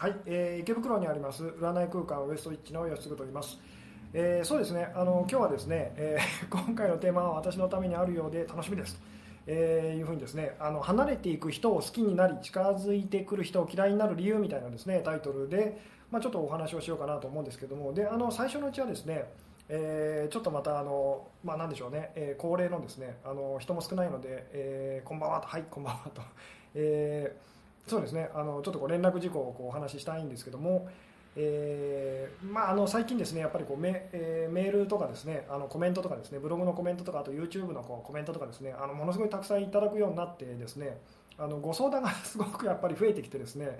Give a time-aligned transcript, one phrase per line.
[0.00, 3.58] はい、えー、池袋にあります占い空間ウエストイッチの吉嗣と言います。
[4.14, 9.02] えー、そうですねあの今日はですね、えー、 今回のテーマは私のためにあるようで楽しみですと、
[9.46, 15.76] えー、いうふうにですねあの離れていく人を好きになり近づいてくる人を嫌いになる理由みたいなですねタイトルで、
[16.10, 17.92] まあ、ちょっとお話をしようかなと思うんですけども。
[17.92, 19.30] であの最初のうちはですね
[19.68, 26.22] えー、ちょっとまたあの、まあ、なんでしょうね、えー、恒例のですねあの人も少ないので、えー、こんばんはと、はい、こんばんはと、
[26.74, 27.49] えー、
[27.86, 28.30] そうですね。
[28.34, 30.88] あのちょっとこう連絡事項をこうお話ししたいんですけども、
[31.36, 40.98] えーまあ、あの最近ですねやっぱりこうメ,、えー、メールとかですねあのコメントとかですねブログのコメントとかあと YouTube のこうコメントとかですねあのものすごいたくさんいただくようになってですね
[41.38, 43.78] あのご相談が すごくやっぱり増えてきてですね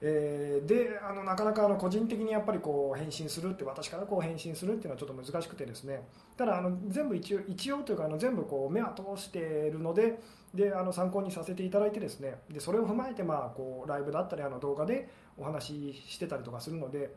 [0.00, 6.02] えー、であのなかなかあの個人的にやっぱりこう返信するって私からこう返信するっていうのはちょっと難しくてですね。
[6.36, 10.20] ただあの全部一応一応というかあの全部こう目は通しているので
[10.54, 12.40] であの参考にさせていただいてですね。
[12.50, 17.10] でそれを踏まえてまあこうライブだったりあの動画でお話ししてたりとかするので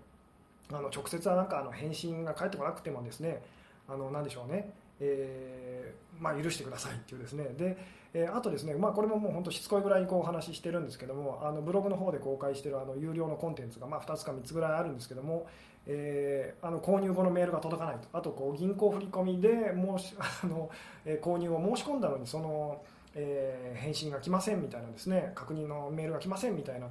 [0.71, 3.41] あの直接はなんかあの返信が返ってこなくてもですね
[3.87, 4.73] あの何でしょうね。
[5.01, 7.45] えー、まあ、許してくださいっていうですね。
[7.57, 7.77] で、
[8.13, 15.47] えー、あとですね、まあ、これももう本当しつこいぐらいにこうお話ししてるんですけどもあのブログの方で公開してるあの有料のコンテンツがまあ2つか3つぐらいあるんですけども、
[15.85, 18.07] えー、あの購入後のメールが届かないと。
[18.13, 20.69] あとこう銀行振込で申し あの、
[21.05, 22.81] え購入を申し込んだのにその、
[23.15, 25.31] え返信が来ませんみたいなですね。
[25.35, 26.87] 確認のメールが来ませんみたいな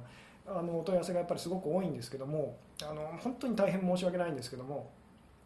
[0.47, 4.89] あのお問い合わせがやっぱりすごく多いんですけどもあの本当に大変申し訳ないんですけども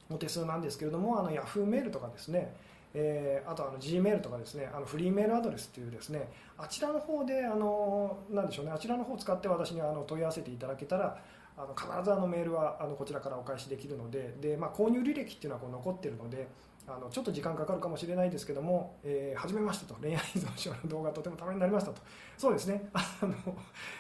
[0.09, 2.53] お手数なんですけれどもあの Yahoo メールとかですね
[2.94, 11.19] えー、あとあの G メールとかですねあのフリーメールアドレスっていうですねあちらの方であのなんでしょうねあちらの方を使って私にあの問い合わせていただけたら
[11.58, 16.47] あの必ずあのメールはあのこちらからお返しできるのでで、まあ、購入履歴っていうのはこう残ってるので
[16.88, 22.02] あのちょっと時間かかるかもしれないですけども、えー、初めましてと恋愛依存症の動画とてもためになりましたと。
[22.38, 22.89] そうですね。
[22.94, 23.33] あの、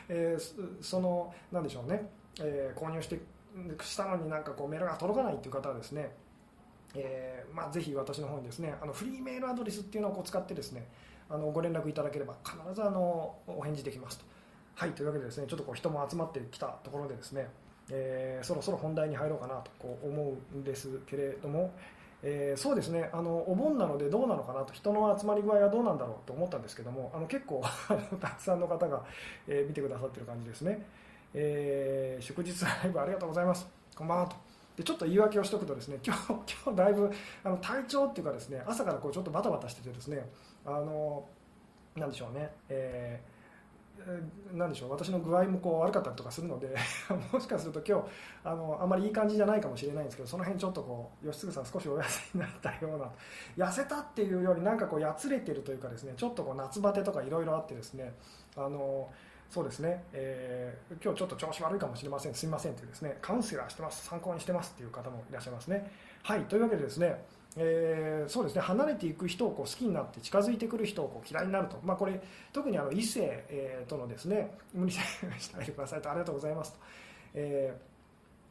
[0.09, 2.09] えー、そのなんでしょうね、
[2.41, 3.21] えー、購入して
[3.81, 6.15] したのになんかこうメールが届かないっていう方はですね
[6.95, 10.87] えーまあ、ぜひ私の方にですねあのフリーメールアドレスっていうのをこう使ってですね
[11.29, 14.25] あのご連絡いただければ必ずあのお返事できますと。
[14.75, 17.47] はいというわけでですねちょっとこう人も集まってきたところでですね、
[17.89, 21.71] えー、そろそろ本題に入ろうかなとこう思うんですけれども、
[22.23, 27.61] えー、そうですねあのお盆なのでどうなのかなと人の集まり具合はどうなんだろうと思ったんですけどもあの結構
[28.19, 29.03] たくさんの方が、
[29.47, 30.83] えー、見てくださってる感じですね、
[31.35, 33.67] えー、祝日ライブありがとうございます。
[33.95, 34.52] こんばんはと。
[34.75, 36.27] でちょっと言い訳をしておくとですね今日
[36.65, 37.11] 今日だいぶ
[37.43, 40.27] あの体調っていうかですね朝からこうちょっとバタバタしててですね
[40.65, 41.25] あの
[41.95, 46.75] なんでしょうね、えー、なんでしょう私の具合もこう悪かったりとかするので
[47.31, 48.07] もしかすると今日
[48.43, 58.13] あのあまりいい感じじゃないかもしれないんですけどその辺ちょっとこう吉嗣さん少しお痩せになったような痩せたっていうよりなんかこうやつれてるというかですねちょっとこう夏バテとかいろいろあってですね
[58.55, 59.09] あの
[59.53, 65.91] そうですね、えー、今日ちょっと調子悪いかもしれません、すみませんというですね、カウンセラーしてます、参考にしてますっていう方もいらっしゃいますね。
[66.23, 67.23] はい、というわけでですね、
[67.55, 68.61] えー、そうですね。
[68.61, 72.19] 離れていく人をこう好きになって近づいてくる人をこう嫌いになると、まあ、これ
[72.51, 74.97] 特にあの異性、えー、とのですね無理し
[75.55, 76.01] ないでください。
[76.01, 76.79] とありがとうございますと。
[77.35, 77.77] え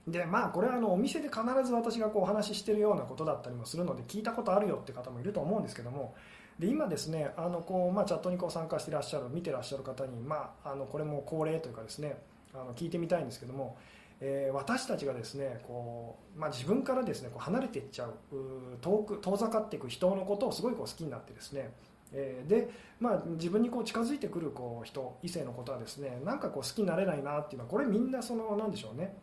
[0.09, 6.15] ー、でまあこれはあのお店で必ず私がこうお話ししているようなことだったりもするので聞いたことあるよって方もいると思うんですけども
[6.59, 12.17] で今ですねあのこう、まあ、チャットにこう参加していらっしゃる見てらっしゃる方に、まあ、あのこれも恒例というかですね
[12.55, 13.77] あの聞いてみたいんですけども、
[14.21, 18.15] えー、私たちがですねこう、まあ、自分からですねこう離れていっちゃう
[18.81, 21.71] 遠く遠ざかっていく人のことをすごいこう好きになってですね
[22.15, 22.69] えー、で、
[23.01, 29.17] まあ、自分にこう近づいてくるこう人異性のことはですねなんかこう好きになれないなっていうのはこれみんなそのなんでしょうね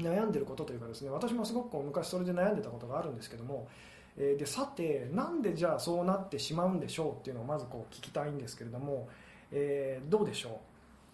[0.00, 3.68] 悩んでることというかですね私もすごくこう昔それで悩んでたことがあるんですけども
[4.16, 9.08] えでさてなんでじゃあそうなってしまうんでしょうっていうのをまずこう聞きたいんですけれども、
[9.50, 10.60] えー、どうでしょ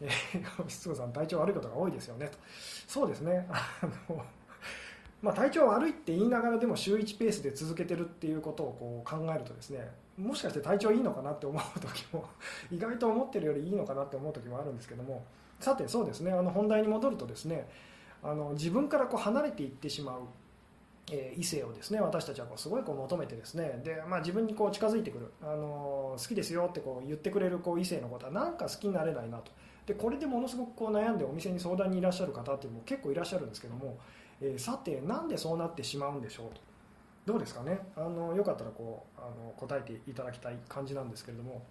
[0.00, 0.04] う？
[0.04, 2.38] えー、質さん体調悪いことが多いですよねと。
[2.86, 3.46] そうですね。
[3.50, 4.24] あの、
[5.20, 12.24] まあ、体調悪いって言いながらでも週1ペースで続けてるっていうことをこう考えるとですねもしかして体調いいのかなって思う時も
[12.70, 15.22] 意外と思ってるよりいいのかなって思う時もあるんですけども。
[15.58, 16.32] さてそうですね。
[16.32, 17.68] あの本題に戻るとですね
[18.22, 20.20] あの自分からこう離れていってしまう
[21.10, 29.52] え異性をですね私たちはこうすごいこう求めてですねで、まあ、自分にこう近づいてくる、あの好きですよってこう言ってくれるこう異性のことはなんか好きになれないなと。
[29.86, 33.98] でこれでものすごくこう悩んでお店に相談にいらっしゃる方っていうのも結構いらっしゃるんですけども、
[34.40, 36.60] えー、さてなんでそうなってしまうんでしょうと。
[37.26, 37.80] どうですかね。
[37.96, 41.62] あのよかったらこうあの答えていただきたい感じなんですけれども。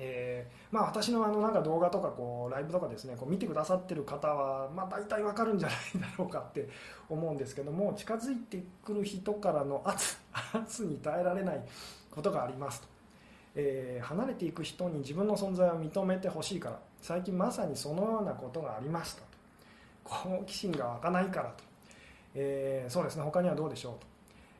[0.00, 6.68] えーまあ、私のあのなんか動画とかこうライブとかですねこう見てくださってる方は、まあ、大体わかるんじゃないだろうかって
[7.08, 10.18] 思うんですけども 近づいてくる人からの圧
[10.54, 11.62] 圧に耐えられない
[12.10, 12.88] ことがありますと、
[13.56, 19.28] えー、離れていく人に自分の存在を認めてほしいから最近まさにそのようなことがありましたと。
[20.08, 21.64] 好奇心が湧かないからと、
[22.34, 24.06] えー、そうですね他にはどうでしょうと。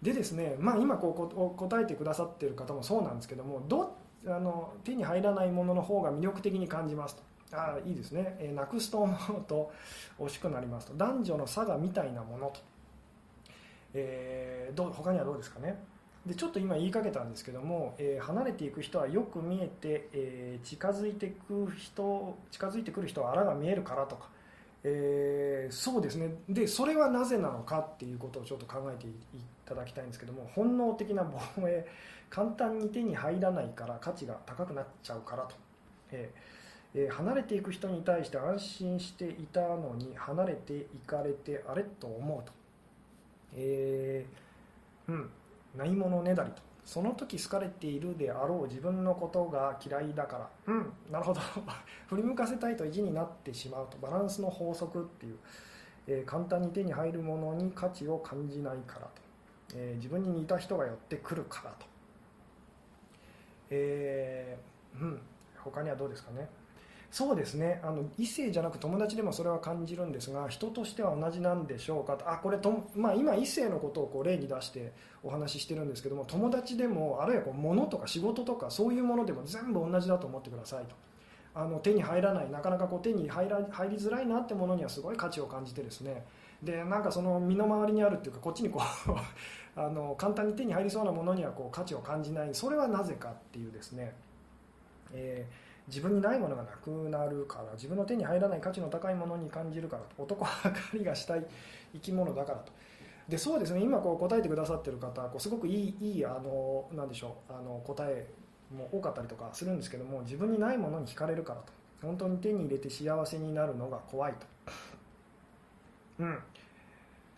[0.02, 3.88] でですね、まあ、今こう答えてくださってる方もそうなんですけどもどっ
[4.26, 7.23] あの手に入らないものの方が魅力的に感じますと。
[7.50, 9.73] あいいですね、えー、なくすと思うと
[10.19, 10.94] 惜しくなりますと。
[10.94, 12.61] 男女の差がみたいなものと、
[13.94, 15.79] えー、ど他にはどうですかね。
[16.26, 24.29] でちょっと今言いかけたんですけども、えー、離れていく人はよく見えて、えー、近づいてく人近づいてくる人はあらが見えるからとか、
[24.85, 26.35] えー、そうですね。
[26.49, 29.11] でそれはなぜなのかっていうことをちょっと考えてい
[29.65, 31.87] ただきたいんですけども本能的な防衛
[32.30, 35.54] 簡単に手に入らないから価値が高くなっちゃうからと、
[36.12, 42.52] えー、離れていく人に対して安心していたのに離れていかれてあれと思うと、
[43.56, 45.30] えー、うん。
[45.76, 46.62] ないものねだりと。
[46.84, 48.69] その時好かれているであろう。
[48.69, 50.48] 自分のことが嫌いだから。
[50.66, 50.92] うん。
[51.10, 51.40] なるほど。
[52.08, 53.98] 振り向かせたいと意地になってしまうと。
[53.98, 55.38] バランスの法則っていう、
[56.06, 59.10] えー、簡単に手に入るものに価値を感じないからと、
[59.74, 61.86] えー、自分に似た人が寄ってくるからと、
[63.70, 65.20] えー、うん。
[65.56, 66.49] 他にはどうですかね？
[67.11, 67.81] そうですね。
[67.82, 72.17] あの異性じゃなく友達でもそれは感じるんですが人としては同じなんでしょうか？
[72.17, 74.93] とあこれと、まあ、今異性のことをこう例に出して
[75.23, 80.94] お話ししてるんですけども友達でもあるいはこう物とか仕事とかそういうものでも全部同じだと思ってくださいと。
[81.55, 86.25] あの手に入らないなかなかこう手に入ら入りづらいなってものにはすごい価値を感じてですね。
[86.62, 89.12] でなんかその身の回りにあるっていうかこっちにこう
[89.78, 92.48] あの簡単に手に入りそうなものにはこう価値を感じない。
[92.52, 94.12] それはなぜかっていうですね、
[95.12, 97.72] えー自分にないものがなくなるから。
[97.72, 100.02] 自分の手に入らない価値の高いものに感じるから。
[100.14, 101.46] と男は狩りがしたい
[101.94, 102.72] 生き物だからと。
[103.26, 103.80] でそうですね。
[103.80, 107.52] 今こう答えてくださってる方こうすごくいいいいあのなんでしょう。
[107.54, 108.26] あの答え
[108.70, 111.72] も多かったりとかするんですけども自分にないものに惹かれるからと。
[112.02, 114.46] 本当に手に入れて幸せになるのが怖いと。
[116.19, 116.38] うん。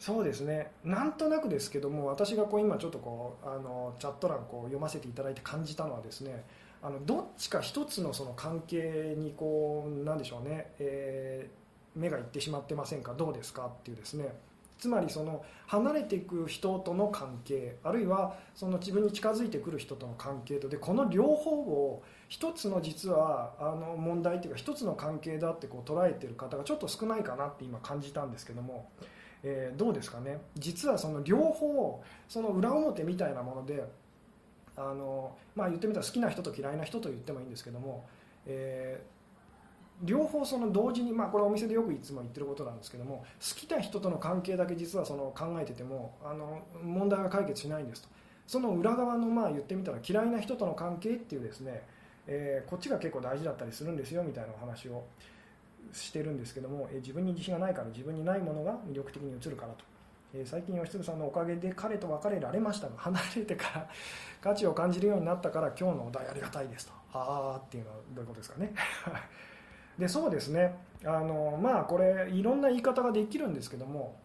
[0.01, 0.73] そうですね。
[0.83, 6.43] なんとなくですけども私がこう今ちょっとこうあのチャット欄こう読ませていただいて感じたのはですね
[6.83, 14.35] あのどっちか一つのその関係にこうなんでしょうね、えー、目がいってしまってませんかどうですかっていうですね。
[14.79, 28.89] つまりその離れていく人との関係あるいはその自分に近づいてくる人との関係とでこの両方を一つの実はあの問題というか一つの関係だってこう捉えてる方がちょっと少ないかなって今感じたんですけども、
[29.43, 30.41] えー、どうですかね。
[30.57, 33.85] 実はその両方その裏表みたいなもので
[34.77, 38.07] あの、まあ、言ってみたら好きな人と嫌いな人と言ってもいいんですけども、
[38.47, 48.09] えー、両方その同時に、まあ、これお店でよくいつも言ってることなんですけども好きな人との関係だけ実はその考えててもあの問題が解決しないんですと。
[48.47, 51.83] その裏側のまあ言ってみたら嫌いな人との関係っていうですね、
[52.27, 55.05] えー、こっちが結構大事だったりするんですよみたいなお話を
[55.93, 59.85] してるんですけども、え、自分に自信がないから自分にないものが魅力的に映るからと。
[60.33, 63.89] え最近吉純さんのおかげで彼と別れられましたが離れてから
[64.41, 66.93] 価値を感じるようになったから今日のお題ありがたいですと。
[67.13, 68.73] ああっていうのはどういうことですかね。
[69.99, 70.77] でそうですね。
[71.05, 74.17] あのまあこれいろんな言い方ができるんですけども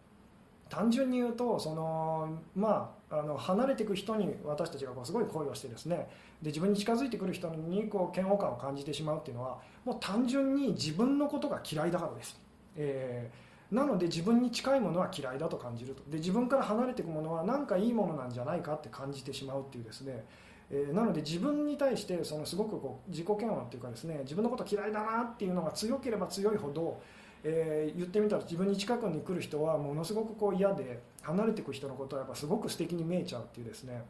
[0.68, 6.08] 単純に言うとその、まあ、あの離れていく人に私たちがこうすごい恋をしてですね
[6.42, 12.38] で自分に近づいてくる人にこう嫌悪感を感じてしまうっていうのはもう単純に自分のことが嫌いだからです。
[12.76, 16.02] えーなので自分に近いものは嫌いだと感じると。
[16.08, 20.24] で自分から離れていくものは何かいいものなんじゃないかって感じてしまうっていうですね、
[20.70, 27.00] えー、なので自分に対してそのすごくこう自己嫌悪っていうかですね自分のこと嫌いだなっていうのが強ければ強いほど、
[27.42, 34.04] えー、言ってみたら自分に近くに来る人はものすごくこう嫌で離れていく人のことはやっぱすごく素敵に見えちゃうっていうですね。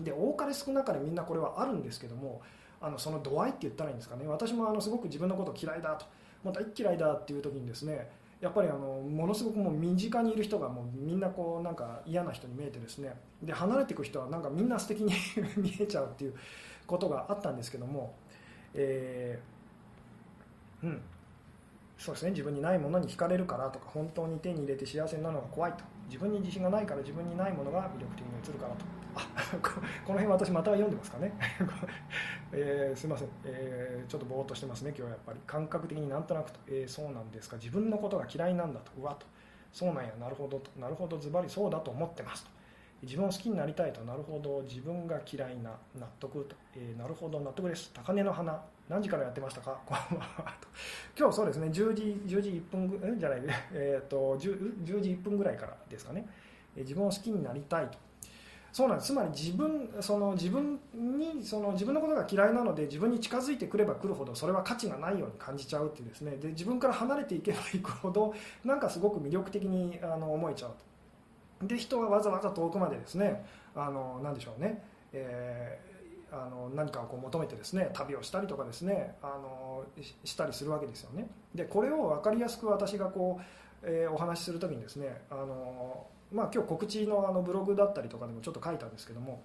[0.00, 2.40] で多かれ少なかれみんなこれはあるんですけども
[2.80, 4.26] あのその度合いって言ったらいいんですかね。
[4.26, 6.06] 私もあのすごく自分のこと嫌いだと。
[6.42, 8.08] もう大嫌いだっていう時にですね
[8.40, 15.12] やっぱりあのものすごくもう身近にいる人がもうみんなこうなんか嫌な人に見えてですねで離れていく人はなんかみんな素敵に
[15.56, 16.34] 見えちゃうっていう
[16.86, 18.14] ことがあったんですけども、
[18.74, 21.00] えー、うん。
[21.98, 22.30] そうですね。
[22.30, 25.84] 自分にないものに惹かれるからとか本当に手に入れて幸せになるのが怖いと。
[26.06, 28.97] 自分に自信がないから自分にないものが魅力的に映るからと。
[30.04, 31.32] この辺私また読んでますかね。
[32.52, 35.40] えー、すみません、えー、ちょっとぼーっとしてますね今日はやっぱり。
[35.46, 37.56] 感覚的になんとなくと、えー、そうなんですか。
[37.56, 38.92] 自分のことが嫌いなんだと。
[38.98, 39.26] うわと。
[39.72, 40.12] そうなんや。
[40.18, 41.18] なるほどなるほど。
[41.18, 42.50] ズバリそうだと思ってますと。
[43.02, 44.00] 自分を好きになりたいと。
[44.02, 44.62] なるほど。
[44.62, 45.70] 自分が嫌いな。
[45.94, 47.40] 納得と、えー、なるほど。
[47.40, 47.92] 納得です。
[47.94, 48.60] 高根の花。
[48.88, 49.78] 何時からやってましたか？
[51.16, 51.68] 今日そうですね。
[51.68, 56.26] 10時 ,10 時1分ぐじゃない、えーと、と 10, 10時1分ぐらいからですかね、
[56.74, 57.98] えー、自分を好きになりたいと。
[58.72, 59.08] そうなんです。
[59.08, 66.36] つまり自分その自分にその自分のことが嫌いなので自分に近づいてくればくるほどそれは価値がないように感じちゃうっていうですね。
[66.36, 68.34] で自分から離れていけばいくほど
[68.64, 70.70] なんかすごく魅力的にあの思えちゃう
[71.60, 71.66] と。
[71.66, 73.44] で人はわざわざ遠くまでですね
[73.74, 74.82] あのなんでしょうね、
[75.12, 79.84] えー、あの何かをこう求めてですね旅をしたりとかですねあの
[80.24, 81.28] したりするわけですよね。
[81.54, 83.44] でこれを分かりやすく私がこう、
[83.82, 89.42] えー、お話しするときにですねあのまあ、今日告知のあのブログだったりとかでもちょっと書いたんですけども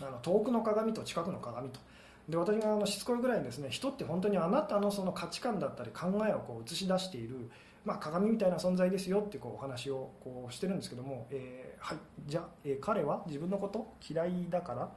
[0.00, 1.80] あの遠くの鏡と近くの鏡と。
[2.28, 7.50] で私があのしつこいぐらいにですね人って本当にあなたのその価値観だったり考えをこう映し出している、
[7.84, 14.88] まあ、鏡みたいな存在ですよってこうお話をこうしてるんですけども、えー、はいじゃあ、えー、彼は自分のこと嫌いだから、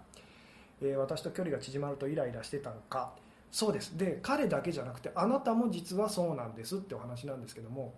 [0.82, 3.14] えー、私と距離が縮まるとイライラしてたのか。
[3.50, 3.98] そうです。
[3.98, 7.94] で彼だけじゃなくてあなたも実はそうなんですってお話なんですけども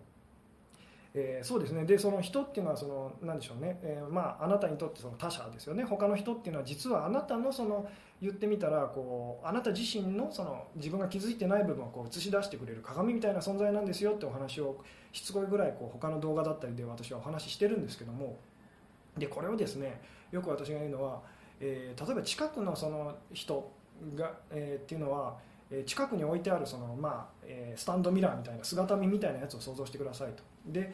[1.13, 1.85] えー、そうですね。
[1.85, 5.83] でその人っていうのはその何でしょうね、えー、まあ、あなたにとってその他者ですよね。
[5.83, 7.87] 他の人っていうのは実はあなたのその
[8.21, 14.77] 言ってみたらこうあなた自身のその自分が気づいてない部分をこう映し出してくれる鏡みたいな存在なんですよってお話を
[15.11, 18.37] しつこいぐらいこう他の動画だったりで私はお話ししてるんですけども。
[19.17, 20.01] でこれをですね
[20.31, 21.21] よく私が言うのは、
[21.59, 23.71] えー、例えば近くのその人
[24.15, 25.37] が、え、っていうのは
[25.85, 30.43] 近くに置いてあるその、まあえ、スタンドミラーみたいな姿見みたいなやつを想像してくださいと。
[30.71, 30.93] で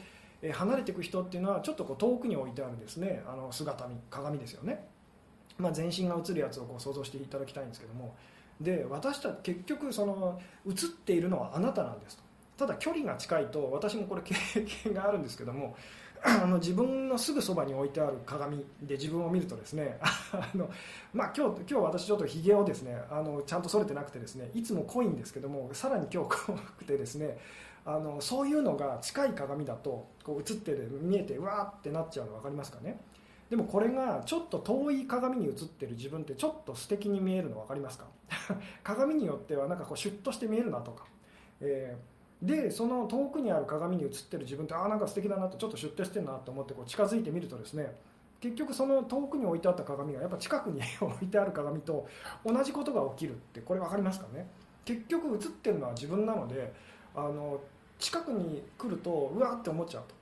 [0.53, 3.23] 離れていく人っていうのはちょっとこう遠くに置いてあるですね。
[3.27, 4.87] あの姿見鏡ですよね、
[5.57, 8.15] まあ、全身が映るやつをこう想像していただきたいんですけども。
[8.61, 10.73] で私たち結局その映っ
[11.05, 12.23] ているのはあなたなんですと。
[12.57, 14.33] ただ距離が近いと私もこれ経
[14.83, 15.75] 験があるんですけども。
[16.27, 19.99] あの自分のすぐそばに置いてある鏡で自分を見るとですね。
[20.01, 20.67] あの、
[21.13, 24.49] まあ、今日今日私ちょっとひげをですねあのちゃんと剃れてなくてですね。
[24.55, 27.37] いつも濃いんですけどもさらに今日濃くてですね。
[27.85, 32.99] あのそういうのが近い鏡だとこう映ってる見えてうわーってなっちゃうの分かりますかね？
[33.49, 38.05] でもこれがちょっと遠い鏡に映ってる自分ってちょっと素敵に見えるの分かりますか？
[38.83, 41.05] 鏡によってはなんかこうシュッとして見えるなとか、
[41.61, 47.95] えーでその遠くにある鏡に映ってる自分ってああなんか素敵だなとちょっと出廷してるなと思ってこう近づいてみるとですね
[48.41, 52.05] 結局その遠くに置いてあった鏡がやっぱ近くに 置いてある鏡と
[52.45, 54.47] 同じことが起きるってこれ分かりますかね？
[54.83, 56.73] 結局映ってるのは自分なので
[57.15, 57.61] あの
[57.99, 60.15] 近くに来るとうわって思っちゃうと。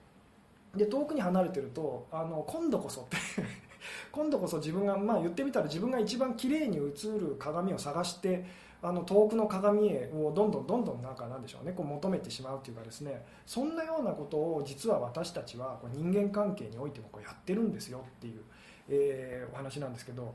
[0.77, 3.17] で遠くに離れてるとあの今度こそって。
[4.11, 6.79] 今度こそ自分がまあ言ってみたら自分が一番綺麗に映
[7.19, 8.45] る鏡を探して
[8.81, 11.73] あの遠くの鏡へをどんどんどんどんなんかなんでしょうね。
[11.73, 13.25] こう求めてしまうというかですね。
[13.45, 18.41] そんなようなことを実は私たちはこう人間関係においてもこうやってるんですよっていう、
[18.89, 20.33] えー、お話なんですけど、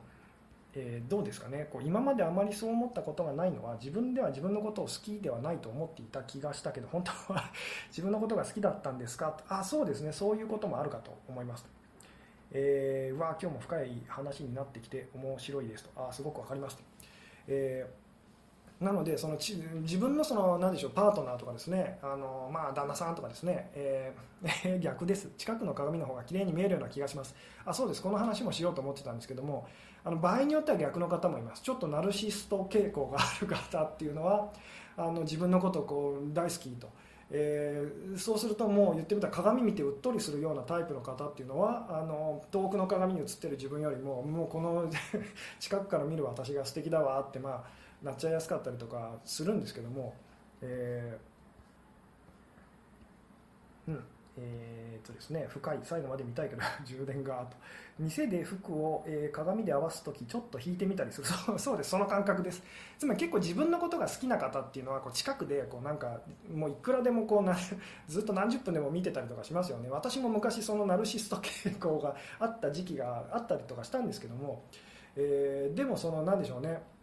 [0.80, 1.68] えー、どうですかね？
[1.72, 7.50] こう今まであまりそう思ったことがないのは自分では自分のことを好きではないと思っていた気がしたけど本当は
[7.90, 9.36] 自分のことが好きだったんですか？
[9.48, 10.12] あそうですね。
[10.12, 11.66] そういうこともあるかと思います。
[12.52, 16.08] えー、わ今日も深い話になってきて面白いですと。
[16.08, 16.76] あすごく分かります。
[16.76, 16.82] と。
[17.48, 18.08] えー
[18.80, 21.98] なのでその自分のその何でしょうパートナーとかですね。
[22.00, 25.28] あの、まあ、旦那さんとかですね、えー、 逆です。
[25.36, 27.34] 近くの鏡の方が綺麗に見えるような気がします。
[27.64, 28.00] あそうです。
[28.00, 29.66] この話もしようと思ってたんですけども
[30.08, 34.50] あの場合によっては逆の方もいますちょっとナルシスト傾向がある方っていうのは
[34.96, 36.88] あの自分のことをこう大好きと。
[37.30, 44.90] えー、そうするともう言ってみたら鏡見てうっとりするようなタイプの方っていうのはあの遠くの鏡に映ってる自分よりももうこの
[45.60, 47.64] 近くから見る私が素敵だわってまあ
[48.02, 50.14] なっちゃいやすかったりとかするんですけども、
[50.62, 54.04] えー、うん
[54.40, 57.56] えーとですね、深い最後まで見たいけど 充電がと
[57.98, 61.26] 店で服を、えー、鏡で合わす時ちょっと引いてみたりする。
[61.26, 62.62] そ うそうですその感覚です。
[62.98, 67.56] つまり結構自分のことが好きな方っていうのはこう近くでこうなんかもういくらでもこうな
[68.06, 69.88] ずっと何十分でも見てたりとかしますよね。
[69.90, 74.64] 私も昔そのナルシスト傾向があった時期があったりとかしたんですけども、
[75.16, 76.97] えー、でもその何でしょうね。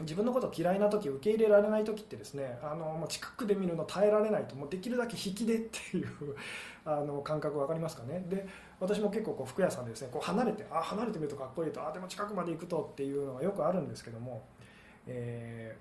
[0.00, 6.08] 自分のこと嫌いな時受け入れられない時ってですねあのもう近くで見るの耐えられないともうできるだけ引きでっていう
[6.86, 8.24] あの感覚分かりますかね。
[8.28, 8.46] で
[8.78, 14.42] 私も結構こう服屋さんでですねこう離れてあ離れてみるとかっこいいとあでも近くまで行くとっていうのがよくあるんですけども、
[15.08, 15.76] え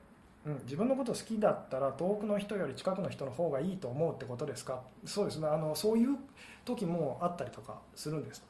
[0.46, 4.82] ー、うん、自分のこと好きだったら遠くの人より近くの人の方がいいと思うってことですか？
[5.06, 5.48] そうですね。
[5.48, 6.18] あのそういう
[6.66, 8.42] 時もあったりとかするんです。
[8.42, 8.48] と、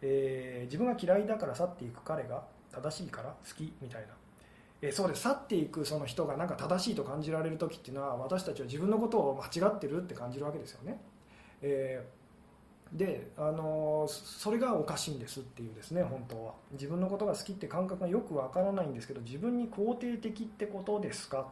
[0.00, 2.42] えー、自分が嫌いだから去っていく彼が
[2.72, 4.21] 正しいから好きみたいな。
[4.82, 5.22] えそうです。
[5.22, 11.00] 去っていくその人がなんか正しいと感じられる時っていうのは私たちは自分のことを間違ってるって感じるわけですよね。
[11.62, 16.54] えー、であのそれがおかしいんですっていうですね本当は。
[16.72, 21.46] 自分のことが好きって感覚がよくわからないんですけど自分に肯定的ってことですか？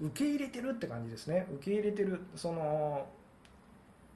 [0.00, 1.48] 受け入れてるって感じですね。
[1.56, 3.04] 受け入れてるその、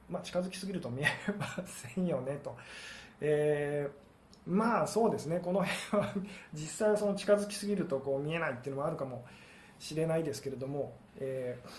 [0.08, 2.56] まあ、近づきすぎると見えませんよねと、
[3.20, 4.07] えー
[4.48, 5.40] まあそうですね。
[5.40, 6.14] この辺は
[6.54, 9.24] 実際はその近づきすぎるとこう見えないっていうのもあるかも
[9.78, 11.70] しれないですけれども、えー、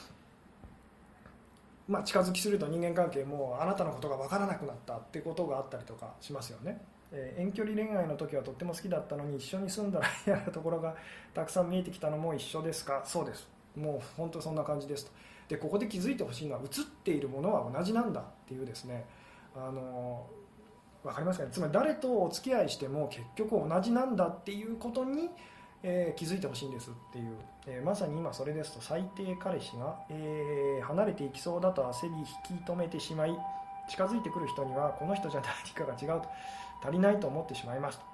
[1.91, 6.79] まあ、近づきすると人間関係もあなたのことが分からなくなったってことがあったりとかしますよね、
[7.11, 10.95] えー、遠距離恋愛の時はとっても好きだったのに一緒に住んだら嫌なところが
[11.33, 13.01] たくさん見えてきたのも一緒ですか？
[13.03, 13.49] そうです。
[13.75, 15.11] もう本当そんな感じですと。
[15.47, 16.69] でここで気づいてほしいのは映っ
[17.03, 19.05] ているものは同じなんだっていうですね。
[19.55, 20.27] あの
[21.03, 21.51] 分かりますかね？
[21.51, 25.29] つまり誰とお付き合いしても結局同じなんだっていうことに、
[25.83, 27.35] えー、気づいてほしいんですっていう、
[27.67, 32.13] えー、まさに今それですと最低彼氏が、えー、離れていきそうだと焦り
[32.49, 33.37] 引き止めてしまい
[33.89, 36.29] 近づいてくる人にはこの人じゃ何かが違うと。
[36.81, 38.05] 足りないと思ってしまいますと。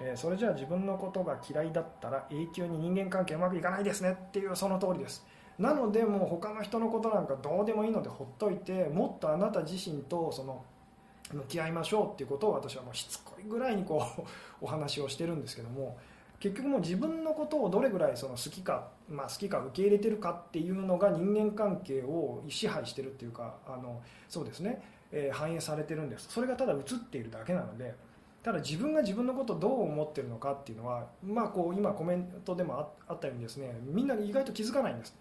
[0.00, 5.26] えそれじゃあ自分のことが嫌いだったら永久に人間関係うまくいかないですねっていうその通りです。
[5.58, 10.64] なのでもう他の人のことなんかどうでもいいのでほっといてもっとあなた自身とその
[11.32, 14.22] 向き合いましょうっていうことを私はもうしつこいぐらいにこう
[14.60, 15.98] お話をしてるんですけども
[16.40, 26.28] 結局もう自分のことをどれぐらいその好きか、まあ、好きか受け入れてるかっていうのが人間関係を支配してるっていうかあのそうですね、えー、反映されてるんです。
[26.28, 27.94] それがただ映っているだけなので
[28.42, 35.16] ただ自分が自分のことをどう思ってるのかっていうのは、まあ、こう今コメントでもあったようにですねみんな意外と気づかないんです。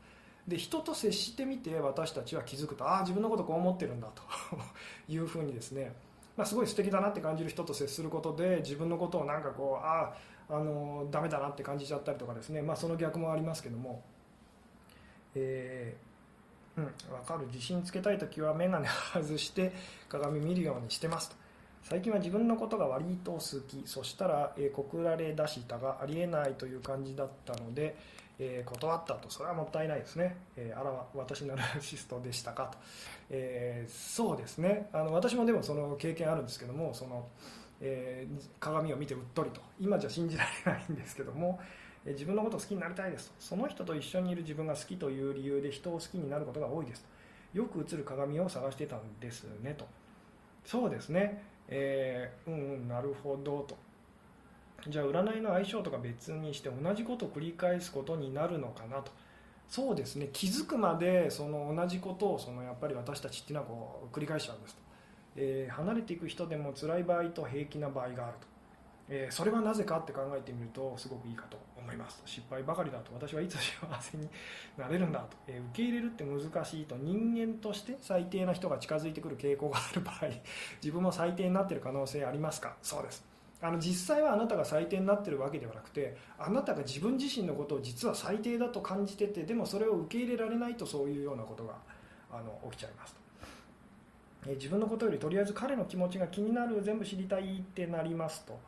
[0.47, 4.23] で人と接してみて私たちは気づくとああ自分のことこう思ってるんだと
[5.07, 5.93] いうふうにですね、
[6.35, 10.13] まあ、すごい素敵だなって感じる人と接することで自分のことをなんかこうああ
[10.50, 14.03] あのダメだなって感じちゃったりとかですね、まあ、その逆もありますけども、
[15.35, 16.93] えー、うん、分
[17.25, 17.47] かる。
[17.47, 19.73] 自信つけたい時は眼鏡外して
[20.09, 21.35] 鏡見るようにしてますと。
[21.83, 23.83] 最近は自分のことが割と好き。
[23.85, 27.95] そしたら、えー、告られ出したがありえないという感じだったので、
[28.39, 32.77] えー、断ったとそれはもったいないですね、えー、あら私ナルシストでしたかと、
[33.29, 34.89] えー、そうですね。
[34.91, 37.27] あの私もでもその経験あるんですけどもその、
[37.81, 38.27] え
[38.59, 39.61] 鏡を見てうっとりと。
[39.79, 41.59] 今じゃ信じられないんですけども、
[42.05, 43.33] え自分のことを好きになりたいですと。
[43.39, 47.03] その人と一緒にいる自分が好きという理由で人を好きになることが多いです
[47.53, 47.57] と。
[47.57, 49.85] よく映る鏡を探してたんですねと。
[50.65, 53.77] そうですね、えー、うんうんなるほどと。
[54.89, 59.11] じゃあ占いの相性とか別にして同じことを繰り返すことになるのかなと。
[59.69, 60.29] そうですね。
[60.33, 64.81] 気づくまでその同じことをそのやっぱり私たちっていうのはこう繰り返しちゃうんですと、
[65.37, 68.48] えー、離れていく人でも辛い場合と平気な場合があると、
[69.09, 73.11] えー、それはなぜかって考えてみるとすごくいいかと思います失敗ばかりだと。
[73.13, 74.27] 私はいつ幸せに
[74.77, 76.96] なれるんだと、えー、受け入れるって難しいと。
[76.98, 80.27] 人間として最低な人が近づいてくる傾向がある場合
[80.83, 82.75] 自分も最低になっている可能性ありますか？
[82.83, 83.32] そうです。
[83.63, 91.75] あの実際はあなたが最低になってるわけではなくてあなたが自分自身のことを実は最低だと感じててでもそれを受け入れられないとそういうようなことが
[92.29, 93.21] あの起きちゃいますと、
[94.49, 98.59] え自分のことよりとりあえず彼の気持ちが気になる全部知りたいってなりますと、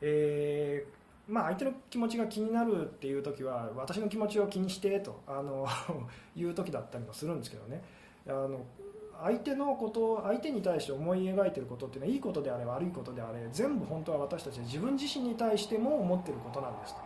[0.00, 5.64] えー、まあ、相手の気持ちが気になるっていう時は私の気持ちを気にしてとあの
[6.34, 7.82] いう時だったりもするんですけどね。
[8.26, 8.64] あの
[9.22, 17.00] 相手のこと相手に対して思い描いてることっていうのはいいことであれ悪いことであれ全部本当は私たちは自分自身に対しても思ってることなんですと、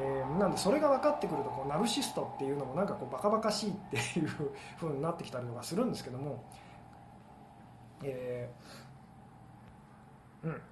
[0.00, 4.28] えー、なんでそれが分かってくるとこうナルシストっていうのもなんかこうバカバカしいっていう
[4.78, 6.44] ふうになってきたりとかするんですけども、
[8.02, 10.62] えー、うん。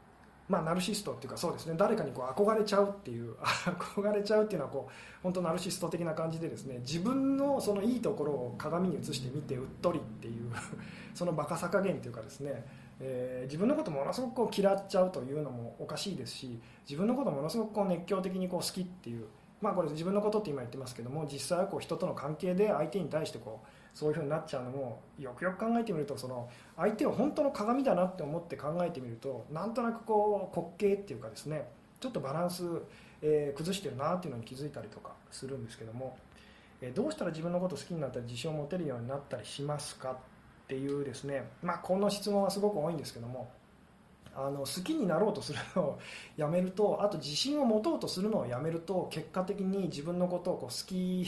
[0.49, 1.75] まあ、ナルシストっていうかそうですね。
[1.77, 10.53] 誰かにこう憧れちゃうっていう 憧れちゃうっていうのはこう本当ナルシスト的な感じでですね自分のそのいいところを鏡に映してみてうっとりっていう
[11.15, 12.65] そのバカさ加減というかですね、
[13.01, 19.27] え、自分のことものすごくこう嫌っちゃうというのもおかしいですし自分のことものすごくこう熱狂的にこう好きっていう
[19.61, 31.67] まあこれ自分のことって今言ってますけども実際はこう人との関係で相手に対してこうそういうふうになっちゃうのもよくよく考えてみるとその相手を本当の鏡だなって思って考えてみるとなんとなくこう滑稽っていうかですね
[31.99, 32.63] ちょっとバランス、
[33.23, 36.19] えー、崩してるなっていうのに気づいたりとかするんですけども、
[36.83, 40.17] えー、どうしたら自分のこと好きになったり自信を持てるようになったりしますかっ
[40.69, 43.51] ていうですね、まあ、この質問はすごく多いんですけども
[44.35, 45.99] あの好きになろうとするのを
[46.37, 51.27] やめるとあと自信を持とうとするのをやめると結果的に自分のことをこう好き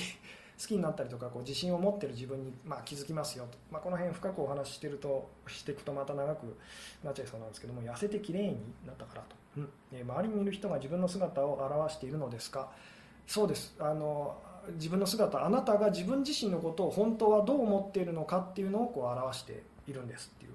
[0.60, 6.56] 好きになったりとかこう自信を持ってる自分に、まあ、気づきますよと、まあ、この辺深くお話ししてるとしていくとまた長く
[7.04, 9.68] なっちゃいそうなんですけども痩せてきれいになったからと、うん。
[9.92, 12.70] え、周りにいる人が自分の姿を表しているのですか。
[13.26, 13.76] そうです。
[13.78, 14.36] あの
[14.74, 20.52] 自分の姿あなたが自分自身のことを本当はどう思っているのかっていうのをこう表しているんですっていう。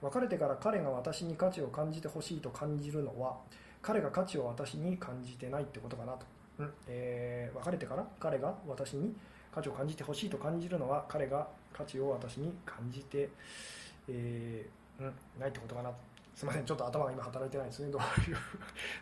[0.00, 3.36] 別れてから彼が私に価値を感じてほしいと感じるのは
[3.80, 6.26] 彼が価値を私に感じてないってことかなと、
[6.60, 6.72] うん。
[6.88, 9.14] えー、別れてから彼が私に
[9.54, 13.28] 価値を感じてほしいと感じるのは彼が価値を私に感じて、
[14.08, 15.90] えー、うん、ないってことかな。
[16.34, 16.64] すみません。
[16.64, 17.92] ちょっと頭が今働いてないですね。
[17.92, 18.36] どういう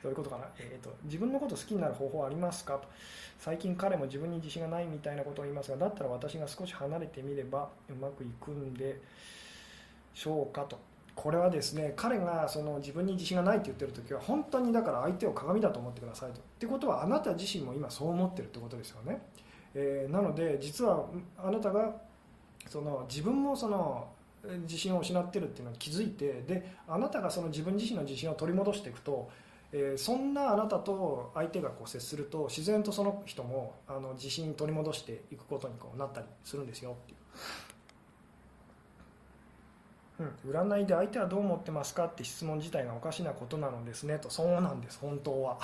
[0.02, 2.86] どういうことかな、 えーと、自分のこと好きになる方法はありますかと。
[3.38, 9.00] 最近彼も自分に自信がないみたいなことを言いますがだったら私が少し離れてみればうまくいくんで
[10.14, 10.78] しょうかと
[11.14, 16.38] これはですね彼がその自分に自信がないって言ってる時は本当にだから相手を鏡だと思ってくださいと。
[16.38, 19.20] ってことはあなた自身も今そう思ってるってことですよね。
[19.74, 21.06] えー、なので実は
[21.38, 21.94] あなたが
[22.68, 24.08] その自分もその
[24.62, 29.30] 自信を失ってるっていうのを気づいてであなたがその自分自身の自信を取り戻していくと、
[29.72, 37.18] えー、そんなあなたと相手がこう接すると自然とその人もあの自信取り戻していくことにこうなったりするんですよっていう。
[40.20, 45.58] うん、占いで相手はどう思ってますかって質問自体がおかしなことなのですねとそうなんです本当は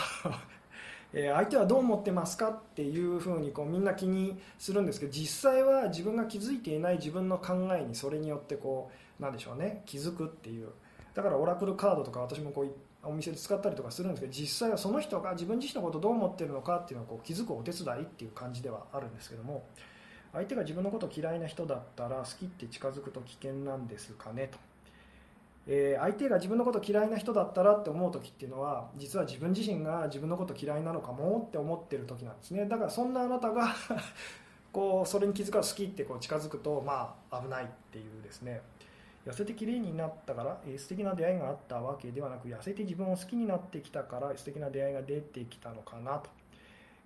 [1.13, 10.69] え相手はどう思ってますかっていうふうにこうみんな気にするんですけど実際は自分が気づいていない自分の考えにそれによってこうなんでしょうね気づくっていう。
[11.15, 12.69] だからオラクルカードとか私もこう
[13.03, 19.67] お店で使ったりとかするんですけど実際はその人が自分自身のことをどう思ってるのかっていうのをこう気づくお手伝いっていう感じではあるんですけども
[20.33, 24.68] 相手が自分のことを嫌いな人だったら好きって近づくと危険なんですかねと。
[25.71, 32.65] えー、相手が自分のこと嫌いな人だったらって思う時っていうのは実は自分自身が自分のこと嫌いなのかもって思ってる時なんですね。
[32.65, 33.69] だからそんなあなたが
[34.73, 38.63] こうそれに気づかず好きってこう近づくとまあ危ないっていうですね。
[39.27, 46.31] 痩せて綺麗になったから、えー、素敵な出会いがあったわけではなく痩せて自分を好きになってきたから素敵な出会いが出てきたのかなと、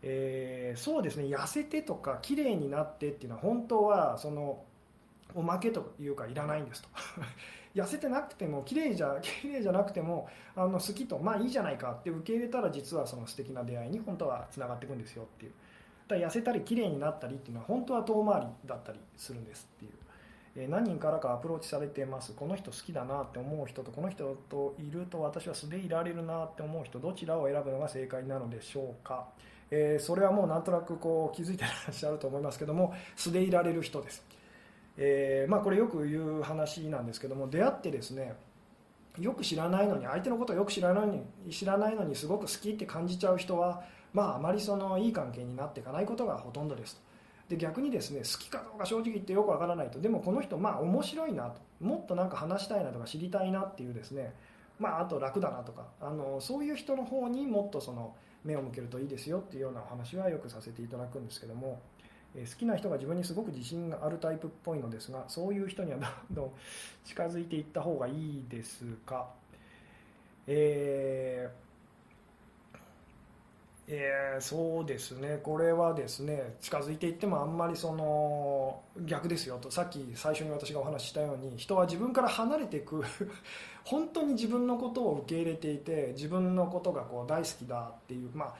[0.02, 1.24] えー、そうですね。
[1.24, 4.62] 痩せてとか綺麗になってっていうのは本当はその
[5.34, 6.88] おまけというかいらないんですと。
[7.74, 15.52] 痩せてなくても綺麗じゃ綺麗じゃなくてもあの好きとまあいいじゃないかって受け入れたら実はその素敵な出会いに本当はつながっていくんですよっていう。
[16.08, 19.92] だ痩せたり綺麗になったりっていうのは本当は遠回りだったりするんですっていう。
[20.54, 22.34] え何人からかアプローチされてます。
[22.34, 29.28] この人好きだなって思う人とこの人といると私は素でいられるなって思う人どちらを選ぶのが正解なのでしょうか、
[29.70, 34.22] えー、それはもうなんとなくこう気づいてらっしゃると思いますけども素でいられる人です。
[34.96, 38.34] えー、まあ、これよく言う話なんですけども出会ってですね
[39.18, 47.00] よく知らないのに相手のことをよく知らないのに知らないのにすごく好きって感じちゃう人は、まあ、あまりそのいい関係になっていかないことがほとんどです
[47.48, 50.00] で逆にですね好きかどうか正直言ってよくわからないと。
[50.00, 51.60] でもこの人まあ面白いなと。
[51.80, 54.32] もっとなんか話したいなとか知りたいなっていうですね
[54.78, 61.80] まあ、あと楽だなとかあのそういう人の方にもっとその目を向けるといいですよっていうようなお話はよくさせていただくんですけども。
[62.34, 66.50] 好きな人が自分にすごく自信があるタイプっぽいのですがそういう人にはどんどん
[67.04, 69.28] 近づいていった方がいいですか、
[70.46, 71.72] えー
[73.88, 75.40] えー、そうですね。
[75.42, 79.70] これはですね近づいていってもあんまりその逆ですよと。
[79.70, 83.02] さっき最初に私がお話ししたように人は自分から離れていく
[83.84, 88.54] 本当に自分のことを受け入れていて自分のことがこう大好きだっていうまあ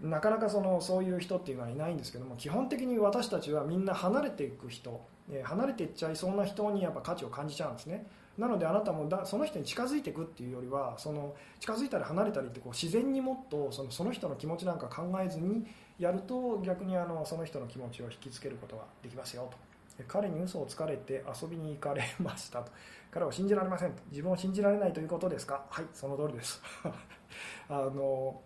[0.00, 5.00] なかなかそのそういう人っていうのはいないんですけども基本的に私たちはみんな離れていく人
[5.42, 8.06] 離れていっちゃいそうな人にやっぱ価値を感じちゃうんですね。
[8.38, 15.66] なのであなたもだその人に近づいていくっていうよりはその近づいたり離れたりってこう自然にもっとそのその人の気持ちなんか考えずに
[15.98, 19.56] やると逆にあのその人の気持ちを引きつけることができますよと。
[20.06, 22.70] 彼に嘘をつかれて遊びに行かれましたと。
[23.10, 25.64] 彼は信じられませんと自分を信じられないということですか？
[25.70, 26.60] はいその通りです。
[27.70, 28.38] あの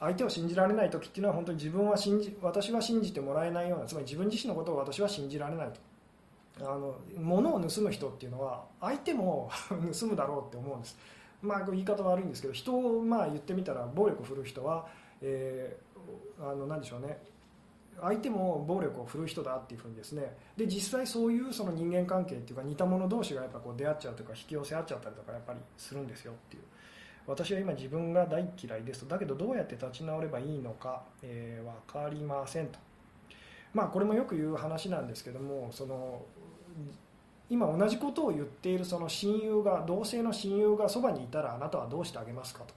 [0.00, 5.80] 相手を信じられない時っていうのは本当に自分は信じ私は信じてもらえないようなつまり自分自身のことを私は信じられないと。
[6.62, 10.98] あの物を盗む人っていうのは相手も 盗むだろうって思うんです。
[11.42, 14.86] まあ言い方悪いんですけど人をまあ言ってみたら暴力を振る人は、
[15.22, 17.22] えー、あの何でしょうね。
[18.00, 20.36] 相手も暴力を振るう人だっていうふうにですね。
[20.56, 26.62] で実際そういうその人間関係っていうか似た者同士がやっぱこう出会っちゃうというか引き寄せ合っちゃったりとかやっぱりするんですよっていう。
[27.26, 29.06] 私は今自分が大嫌いですと。
[29.06, 32.78] だけどどうやって立ち直ればいいのか、えー、分かりませんと。
[33.72, 36.22] まあこれもよく言う話なんですけどもその
[37.48, 42.74] 今同じことを言っているその親友が同性の親友がそばにいたらあなたはどうしてあげますかと。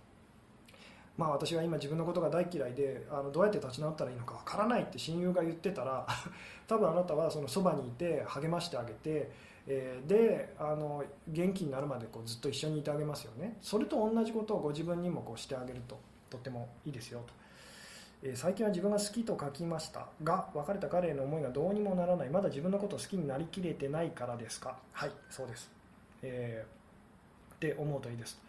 [1.15, 6.07] まあ私は今自分のことが大嫌いであのどうやって立ち直ったらいいのかわからないって親友が言ってたら
[6.67, 9.31] 多分あなたはそのそばにいて励ましてあげて
[9.67, 13.57] えー、であの元気になるまでこうずっと一緒にいてあげますよね。
[13.61, 15.99] それと同じことをご自分にもこうしてあげると
[16.29, 17.33] とってもいいですよと、
[18.23, 20.07] えー、最近は自分が好きと書きました。
[20.23, 22.29] が別れた彼への思いがどうにもならない。
[22.29, 24.77] まだ自分のことを好きになりきれてないからですか。
[24.91, 25.71] はいそうです、
[26.21, 28.41] えー、って思うといいです。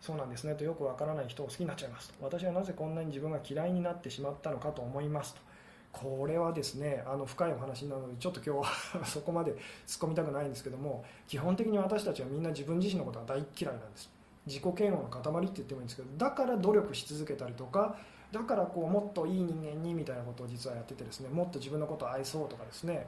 [0.00, 0.54] そうなんですね。
[0.54, 5.51] とよくわからない人を好きになっちゃいます私はなぜこんなに自分が嫌いになってしまったのかと思いますと。
[5.92, 9.58] これはですねあの深いお話なのでちょっと今日は そこまで突っ
[10.00, 14.10] 込みたくないんですけども基本的に私たちはみんな自分自身のことが大嫌いなんです。
[14.46, 17.96] 自己嫌悪の塊って言ってもいいんですけどだから努力し続けたりとか
[18.32, 23.06] だからこうもっといい人間にみたいなことを実はやっててですねもっと自分のことを愛そうとかですね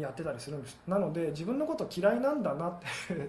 [0.00, 0.78] やってたりするんです。
[0.86, 2.78] なので自分のこと嫌いなんだな っ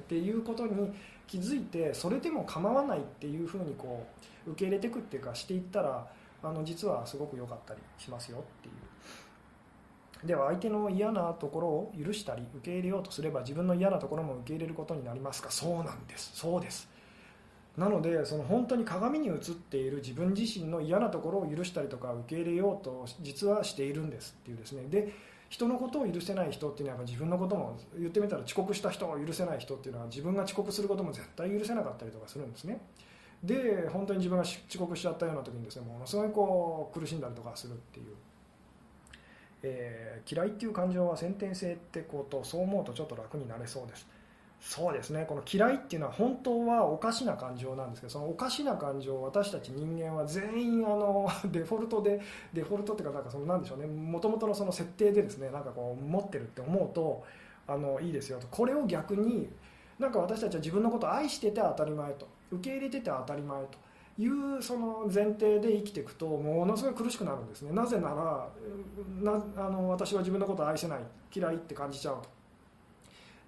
[0.08, 0.94] ていうことに
[1.28, 4.06] 気づいてそれでも構わないっていうふうにこ
[4.48, 6.08] う受け入れていくっていうかしていったら
[6.48, 10.28] あの実はすごく良かったりしますよっていう。
[10.28, 15.52] では相手の嫌なところを許したり受け入れようとすれば自分の嫌なところも受け入れることになりますか？
[15.52, 16.32] そうなんです。
[16.34, 16.88] そうです。
[17.78, 24.84] なのでその本当に鏡に映っている自分自身の嫌なところを許したりとか受け入れようと実はしているんですっていうですね。
[24.90, 25.14] で
[25.50, 32.80] 人のことを許せない人っていうのは自分のことも言ってみたら遅刻した人を許せない人っていうのは自分が遅刻することも絶対許せなかったりとかするんですね。
[33.46, 38.06] で本当に自分が遅刻しちゃったような時にですねものすごいこう苦しんだりとかするっていう、
[39.64, 44.08] えー、嫌いっていう感情は先天性ってことそう思うとちょっと楽になれそうです。
[44.62, 45.26] そうですね。
[45.28, 52.20] この嫌いっていうのは本当はおかしな感情なんですけどそのおかしな感情を私たち人間は全員あの デフォルトで
[52.52, 53.86] デフォルトっていうかなんかそのなんでしょうね。
[53.86, 57.24] もともとのその設定でですねなんかこう持ってるって思うと
[57.68, 58.48] あのいいですよと。
[58.48, 59.50] これを逆に
[60.00, 62.28] なんか私たちは自分のことを愛してて当たり前と。
[62.52, 63.78] 受け入れてて当たり前と
[64.18, 67.72] いうその前提で生きていくとものすごい苦しくなるんですね。
[67.74, 68.48] なぜなら
[69.22, 71.00] なあの私は自分のことを愛せない
[71.34, 72.22] 嫌いって感じちゃう。
[72.22, 72.30] と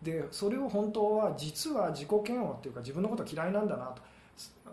[0.02, 4.02] でそれを本当は実は自己嫌悪っていうか自分のこと嫌いなんだなと。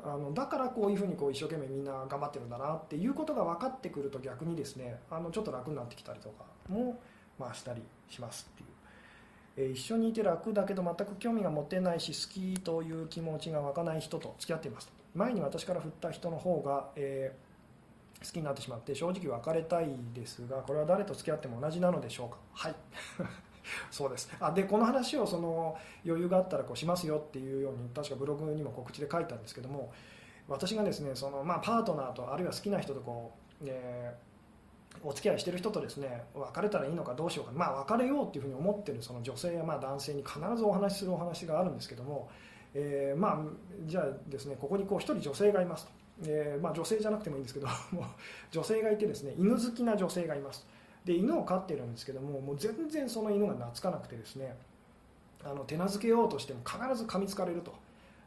[0.05, 7.01] あのだからこういうふうにこう一生懸命みんな頑張ってるんだなっていうことが分かってくると逆にですねあのちょっと楽になってきたりとかも、
[7.39, 8.74] まあ、したりしますっていう。
[9.57, 14.93] え一緒にいて楽だけど全く興味が持てないし好きという気持ちが湧かない人と付き合っています。
[15.15, 22.37] 前に私から振った人の方が、えー、好きになってしまって正直別れたいですがこれは誰と付き合っても同じなのでしょうか？
[22.53, 22.75] はい。
[23.91, 24.29] そうです。
[24.41, 29.93] あでこの話をその余裕があったらこうしますよっていうように確かブログにも告知で書いたんですけども
[30.49, 34.34] 私がですねその、まあ、パートナーとあるいは好きな人とこう、えー、
[35.03, 42.31] お付き合いしてる人とですね別れたらいいのかどうしようか、まあ、別れようっていうふうに思ってるその女性やまあ男性に必ずお話しするお話があるんですけども、
[42.75, 43.39] えー、まあ
[43.87, 45.93] じゃあですねここにこう1人女性がいますと、
[46.27, 47.67] えー、まあ、女性じゃなくてもいいんですけど
[48.51, 50.67] 女性がいてですね犬好きな女性がいます
[51.05, 54.57] で犬を飼ってるんですけどももう全然その犬が懐かなくてですね
[55.45, 57.75] あの手なずけようとしても必ず噛みつかれると。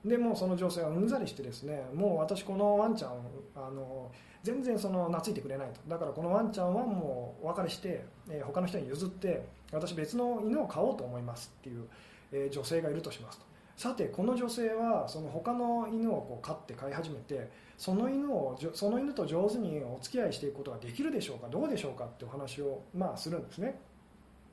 [0.06, 3.12] でもその女性はうんざりしてですねもう私このワンちゃん
[3.56, 4.12] あの
[4.48, 5.82] 全然その懐いてくれないと。
[5.90, 11.84] だからこのワンちゃんはもうお別れして、えー、他の人に譲って私別の犬を飼おうと思いますっていう、
[12.32, 13.46] えー、女性がいるとしますと。
[13.76, 23.78] さてこの女性はその他の犬をこう飼って飼い始めてその犬をその犬と上手にお付き合いしていくことができるでしょうかどうでしょうかってお話を、まあ、するんですね。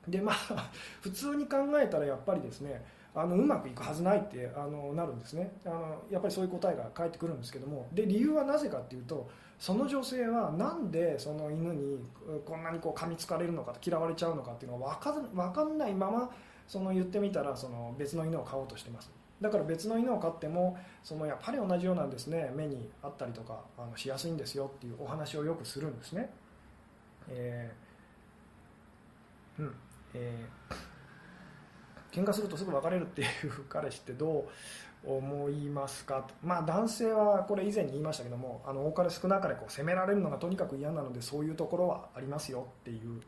[0.09, 0.35] でまあ
[1.01, 2.83] 普通に考えたらやっぱりですね
[3.15, 5.53] あのうまくいくはずないってあのなるんですね。
[5.65, 7.87] あのやっぱりそういう答えが返ってくるんですけども。
[7.93, 11.99] で理由はなぜかっていうとその女性はなんでその犬に
[12.45, 14.99] こんなにこう噛みつかれるのか嫌われちゃうのかっていうのが
[15.33, 16.29] 分かんないまま
[16.67, 19.09] その言ってみたらその別の犬を飼おうとしてます。
[19.41, 22.51] だから別の犬を飼ってもそのやっぱり同じようなんですね。
[22.55, 26.29] 目にあったりとかあのしやすいんですよっていうお話をよくするんですね。
[27.29, 29.75] えー、うん。
[30.13, 30.75] えー、
[32.15, 33.27] 喧嘩するとすぐ別れるっていう
[33.67, 34.47] 彼氏ってど
[35.05, 36.25] う思いますか？
[36.27, 43.21] と、まあ、男性はこれ以前に言いましたけどもあの多かれ少なかれこう責められるのがとにかく嫌なのでそういうところはありますよっていう、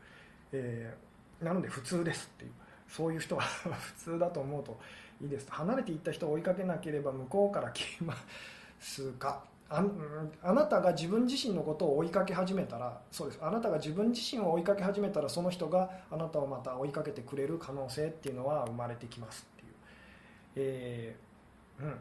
[0.52, 2.52] えー、なので普通ですっていう
[2.88, 4.80] そういう人は 普通だと思うと
[5.20, 5.46] いいです。
[5.50, 8.16] 離れていった人を追いかけなければ向こうから来ま
[8.80, 9.42] すか？
[9.70, 9.84] あ
[10.42, 13.38] あなたが自分自身のことを追いかけ始めたらそうです。
[13.42, 19.72] あなたが自分自身を追いかけ始めたらその人があなたをまた追いかけてくれる可能性っていうのは生まれてきますっていう、
[20.56, 22.00] えー、うん。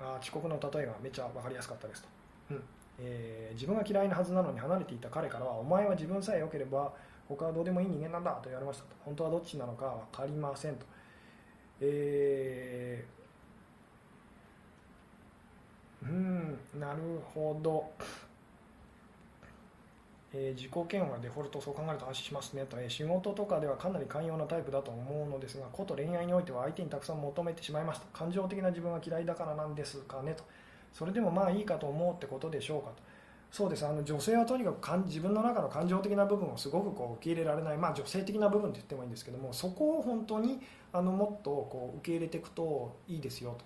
[0.00, 2.08] あ遅刻の例えがめっちゃ分かりやすかったですと、
[2.50, 2.62] うん。
[3.00, 6.92] えー、自分が嫌いなはずなのに離れていた彼からはお前は自分さえ良ければ
[7.28, 8.90] 他はどうでもいい人間なんだと言われましたと。
[9.04, 10.84] 本当はどっちなのか分かりませんと、
[11.80, 13.17] えー、
[16.02, 16.98] うんなる
[17.34, 17.90] ほど、
[20.32, 30.44] えー、自己嫌悪がデフォルトそう考えると安心しますねと、えー、仕事とかではかなり寛容なタイプだと思うのですがこと恋愛においては相手にたくさん求めてしまいますと感情的な自分が嫌いだからなんですかねと。
[30.92, 32.96] それでもまあいいかと思うってことでしょうかと。
[33.50, 33.86] そうです。
[33.86, 40.60] あの女性はとにかくかん自分の中の感情的な部分をすごくこう受け入れられない、まあ、女性的な部分と言ってもいいんですけどもそこを本当に
[40.92, 43.64] あのもっとこう受け入れていくといいですよと。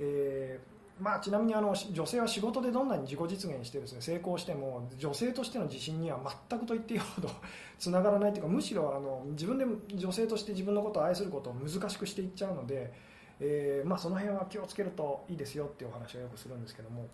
[0.00, 4.00] えーまあ、ちなみにあの女性は仕事でどんなに自己実現してですね。
[4.00, 7.30] 成功しても女性としての自信には全くと言っていいほど
[7.78, 12.92] つながらないというかむしろあの自分で女性として自分のことを愛することを難しくしていっちゃうので、
[13.40, 17.06] えー、まあ、その辺は気をつけるといいですよっていうお話をよくするんですけども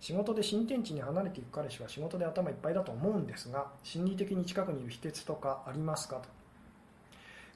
[0.00, 6.28] 仕事で新天地に離れていく彼氏は仕事で頭いっぱいだと思うんですが心理的に近くにいる秘訣とかありますかと。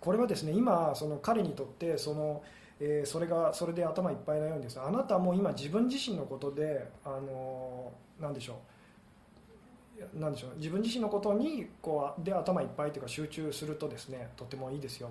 [0.00, 2.42] これはですね今その彼にとってその、
[2.80, 4.80] えー、それがそれで頭いっぱいなようにです。
[4.80, 8.58] あなたも今自分自身のことであのなんでしょ
[10.16, 10.18] う。
[10.18, 10.50] なんでしょう。
[10.56, 15.10] 自分自身のことにこうで頭いっぱいというか集中するとですねとてもいいですよ。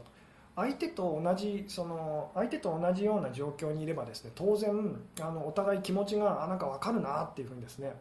[0.56, 7.94] 相手と同じその相手と同じような状況にいればですね当然あのお互い気持ちがあなんか分かるなっていうふうにですね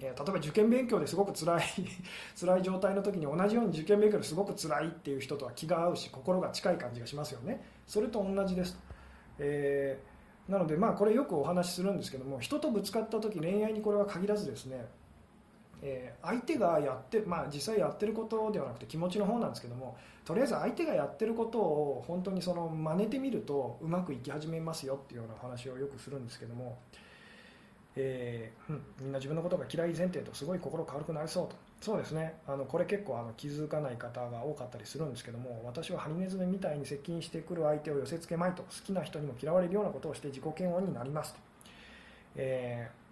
[0.00, 1.62] 例えば受験勉強ですごく辛い
[2.38, 7.64] 辛い状態の時に同じように受験勉強ですごく辛いっていう人とは気が合うし心が近い感じがしますよね。
[7.86, 8.78] それと同じです、
[9.38, 14.86] えー、なのでまあこれよくお話しするんですけども人とぶつかった時恋愛にこれは限らずですね
[15.86, 26.78] えー、相手がやって、まあ、実際やってることではなくて気持ちの方なんですけどもとりあえず相手がやってることを本当にその真似てみるとうまくいき始めますよっていうようなお話をよくするんですけども、
[27.96, 31.56] えー、うん、みんな自分のことが嫌い前提とすごい心軽くなりそうと。
[31.80, 32.34] そうですね。
[32.46, 41.40] あのこれ結構あの気づかない方が多かったりするんですけども私はハリネズミみたいに接近してくる相手を寄せつけまいと好きな人にも嫌われるようなことをして自己嫌悪になりますと。
[42.36, 43.04] えー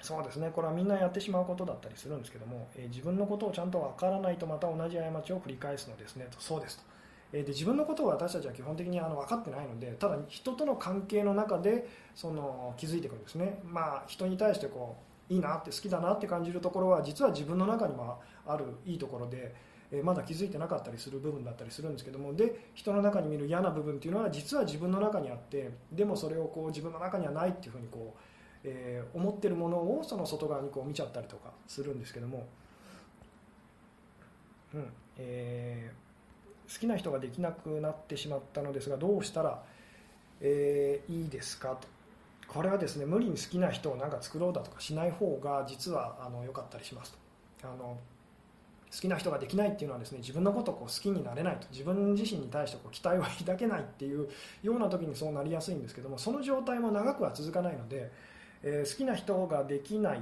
[0.00, 0.50] そうですね。
[0.54, 6.40] これはみんなやってしまうことだったりするんですけども、えー、自分のことをちゃんと分からないとまた同じ過ちを繰り返すのですねと。
[6.40, 6.84] そうですと、
[7.32, 14.96] えー、で自分のことを私たちは基本的にあの分かってないのでただ人との関係の中でその気づいていくんですね、まあ、人に対してこ
[15.30, 19.54] ういいなって好きだなって感じるところは実は自分の中にもあるいいところで、
[19.92, 28.20] えー、まだ気づいてなかったりする部分だったりするんですけどもで人の中に見る嫌な部分っていうのは実は自分の中にあってでもそれをこう自分の中にはないっていうふうにこう
[28.64, 32.46] えー、思ってるものをその外側にこう見ちゃったりとかするんですけども、
[34.74, 36.07] うんえー、
[36.72, 39.62] 好きな人ができなくなってしまったのですがどうしたら、
[40.40, 41.70] えー、いいですか？
[41.70, 41.88] と。
[42.46, 47.68] これはですね無理に好きな人をなんか作ろうだとかしない方が実はあの良かったりしますと。
[47.68, 47.98] あの
[48.90, 51.66] 好きな人ができないっていうのはですね自分のことをこう好きになれないと。
[51.70, 54.28] 自分自身に対してこう期待を抱けないっていう
[54.62, 58.10] ような時にそうなりやすいんですけどもその状態も長くは続かないので
[58.60, 60.20] えー、好きな人ができない、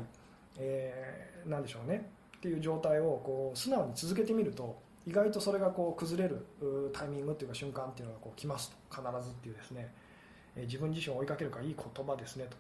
[0.58, 2.10] えー、なんでしょうね。
[2.36, 6.44] っていう状態をこう素直に続けてみると意外とそれがこう崩れる
[6.92, 9.02] タイミングっていうか瞬間っていうのがこう来ますと。
[9.02, 9.94] 必ずっていうですね、
[10.56, 12.56] 自分自身を追いかけるかいい言葉ですねと。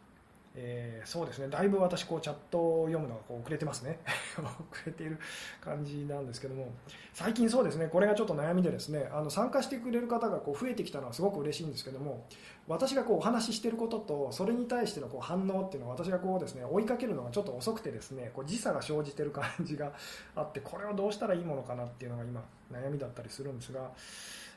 [0.58, 1.48] えー、そうですね。
[1.48, 4.00] だいぶ私こうチャットを読むのがこう遅れてますね。
[4.40, 5.18] 遅れている
[5.60, 6.72] 感じなんですけども。
[7.12, 7.88] 最近そうですね。
[7.88, 12.26] これがちょっと悩みでですねあの参加してくれる方がこう増えてきたのはすごく嬉しいんですけども
[12.66, 19.92] 私がこうお話ししていることとそれに対してのこう反応っていうのは私がこうですね追いかけるのがちょっと遅くてですねこう時差が生じている感じが
[20.34, 22.42] あってこれをどうしたらいいものかなっていうのが今
[22.72, 23.90] 悩みだったりするんですが、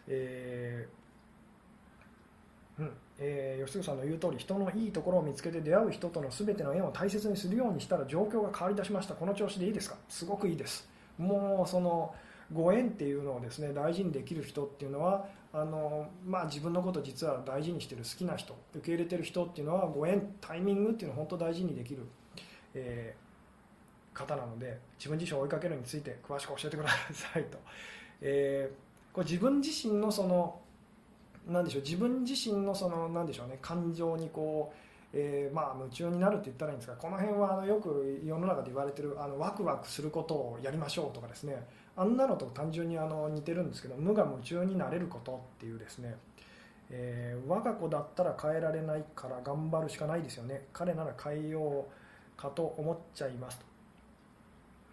[0.08, 1.00] えー
[2.80, 2.92] うん。
[3.20, 9.14] えー、吉純さんの言う通り人のいいところを見つけて出会う人との全ての縁を大切にするようにしたら状況が変わりだしました。
[9.14, 9.98] この調子でいいですか？
[10.08, 10.88] すごくいいです。
[11.18, 12.16] もうその
[12.52, 22.08] ご縁っていうのをですね大事にできる人っていうのはあの、まあ、自分のこと実は大事にしてる好きな人受け入れてる人っていうのはご縁タイミングっていうのを本当大事にできる、
[22.74, 27.60] えー、方なので自分自身を追いかけるについて詳しく教えてくださいと、
[28.22, 30.60] えー、これ自分自身のその
[31.48, 46.16] なんでしょう自分自身のそのなんでしょうね感情にこう、えー、まあ夢中になるって言ったらいいんですがこの辺はあのよく世の中で言われてるあのワクワクすることをやりましょうとかですねあんなのと単純にあの似てるんですけど無我夢中になれることっていうですね、
[46.90, 53.66] えー、我が子だったら変えられないから頑張るしかないですよね彼なら変えようかと思っちゃいますと。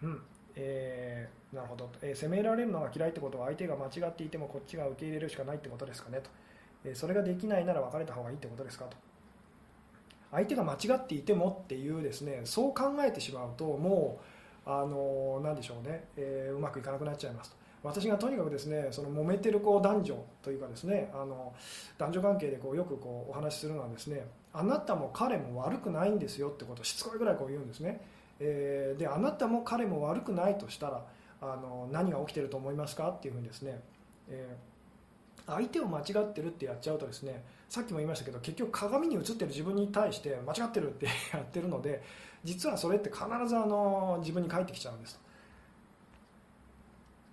[0.03, 0.21] うん
[0.59, 6.29] えー、なるほど、えー、責められるのが嫌いってことは相手が間違っていてもこっちが受け入れるしかないってことですかねと。
[6.83, 6.95] え。
[6.95, 8.97] それができないなら別れた方がいいってことですかと。
[10.31, 14.19] 相手が間違っていてもっていうですねそう考えてしまうとも
[14.65, 17.57] うあの何でしょうね、え、うまくいかなくなっちゃいますと。
[17.83, 21.53] 私がとにかくですねその揉めてるこう男女というかですねあの
[21.97, 28.01] 男女関係でこうよくこうお話しするのはですねあなたも彼も悪くないんですよってことをしつこいぐらいこう言うんですね、
[28.39, 31.05] えー、であなたも彼も悪くないとしたら
[31.41, 33.79] あの何が起きてると思いますかっていうふうにですね、
[34.29, 34.77] えー
[35.47, 42.03] 相手を間違ってるってやっちゃうとですねさっきも言いましたけど結局鏡に映ってる自分に対して間違ってるってやってるので
[42.43, 45.19] 実はそれって必ずあの自分に返ってきちゃうんです。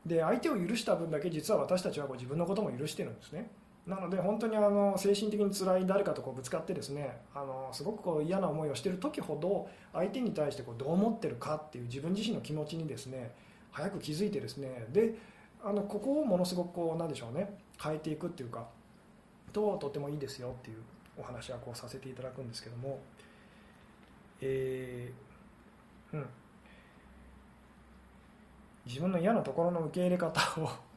[0.07, 3.51] で相手を許した分だけ実は私たちはこう自分のことも許してるんですね。
[3.87, 13.33] なので本当にあの精神的に辛い誰かとこうぶつかってですねあのすごくこう嫌な思いをしている時ほど相手に対してこうどう思ってるかっていう自分自身の気持ちにですね
[13.71, 15.15] 早く気づいてですねで
[15.63, 18.67] あのここをものすごくこうなんでしょうね変えていくっていうか
[19.53, 20.79] ととてもいいですよっていう
[21.19, 22.99] お話はこうさせていただくんですけども、
[24.41, 25.13] え
[26.13, 26.27] うん、
[28.87, 30.41] 自分の嫌なところの受け入れ方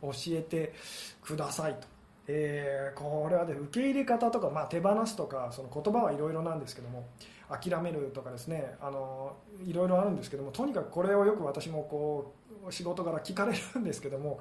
[0.01, 0.73] を 教えて
[1.21, 1.87] くださいと、
[2.29, 7.07] えー、これは、ね、受け入れ方とか、まあ、手放すとかその言葉はいろいろなんですけども
[7.49, 12.33] 諦めるとかですねあのいろいろあるんですけどもとにかくこれをよく私もこ
[12.67, 14.39] う仕事から聞かれるんですけども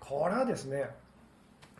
[0.00, 0.88] これはですね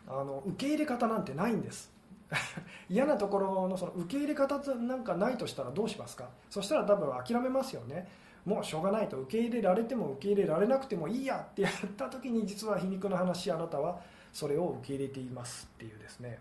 [0.07, 1.91] あの受け入れ方なんてないんです。
[2.89, 6.29] 嫌なところのその受け入れ方なんかないとしたらどうしますか？
[6.49, 8.07] そしたら多分諦めますよね。
[8.45, 9.19] もうしょうがないと。
[9.21, 13.99] 受け入れられても受け入れられなくてもいいやってやった時に実は皮肉な話あなたは
[14.33, 16.39] それを受け入れていますっていうですね、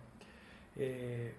[0.76, 1.34] え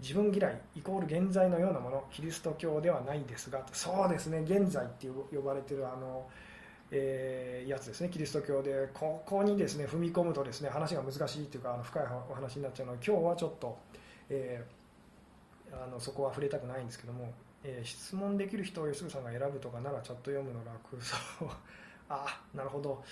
[0.00, 6.26] ー、自分嫌いイコール現在のようなものキリスト教ではないですがそうですね現在って呼ばれてるあの
[6.92, 8.08] えー、やつですね。
[8.08, 13.78] キリスト教でここにですね踏み込むとですね話が難しいというかあの深いお話になっちゃうので今日はちょっと、
[14.28, 21.48] えー、あのそこは触れたくないんですけども、えー、質問できる人を吉純さんが選ぶとかならチャット読むの楽そう。
[22.10, 23.02] あなるほど。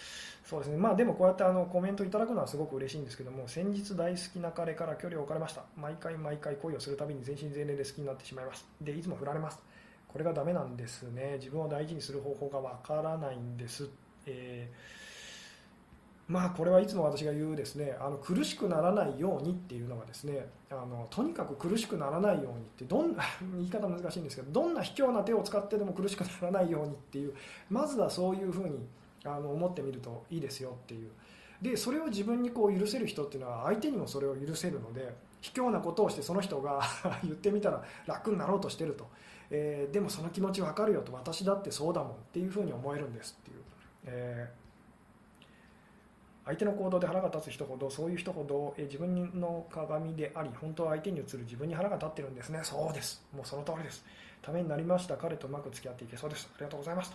[0.44, 0.76] そうですね。
[0.76, 5.62] まあでもこうやってあのコメントいただくのはすごく嬉しいんですけども先日大好きな彼から距離を置かれました。
[5.76, 8.66] 毎回毎回恋をするたびに全身全霊で好きになってしまいます。
[8.80, 9.60] でいつも振られます。
[10.08, 11.36] これがダメなんですね。
[11.38, 13.88] 自分を大事にする方法がわからないんです、
[14.26, 14.97] えー、
[16.28, 23.24] まあこれはいつも私が言うですねあの苦しくならないようにっていうのがですねあのとにかく苦しくならないようにってどんな
[23.56, 27.34] 言い方難しいんですけどどんな卑怯な手を使ってでも苦しくならないようにっていう
[27.70, 28.86] まずはそういうふうに
[29.24, 31.10] あの思ってみるといいですよっていう。
[31.62, 36.80] でそれを自分にこう許せる人っていうのは相手にもそれを許せるので卑怯なことをしてその人が
[37.24, 39.06] 言ってみたら楽になろうとしてると。
[39.50, 43.56] えー、でもその気持ち分かるよと私だってそうだもんっていうふうに思えるんですっていう、
[44.04, 44.67] えー、
[46.48, 52.60] 相手の行動で腹が立つ人ほどそういう人ほど、え、自分の鏡であり本当は相手に映る自分に腹が立ってるんですね。
[52.62, 53.22] そうです。
[53.36, 54.02] もうその通りです。
[54.40, 55.18] ためになりました。
[55.18, 56.48] 彼とうまく付き合っていけそうです。
[56.54, 57.12] ありがとうございます。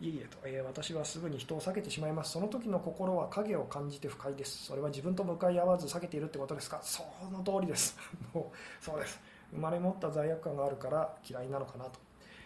[0.00, 2.30] いいえと、えー、私はすぐに人を避けてしまいます。
[2.30, 4.66] その時の心は影を感じて不快です。
[4.66, 6.78] それは自分と向かい合わず避けているってことですか。
[6.82, 7.02] そ
[7.32, 7.96] の通りです。
[8.32, 9.20] もうそうです。
[9.50, 11.98] 生まれ持った罪悪感があるから嫌いなのかなと。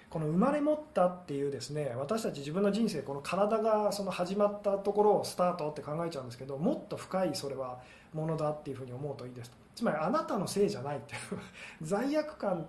[0.09, 7.81] この生まれ持ったっていうですね私たち自分の人生この体がその始まったところをスタートって考えちゃうんですけどもっと深いそれは
[8.13, 9.53] ものだっていうふうに思うといいです。
[9.75, 11.21] つまりあなたのせいじゃないっていう
[11.83, 12.67] 罪悪感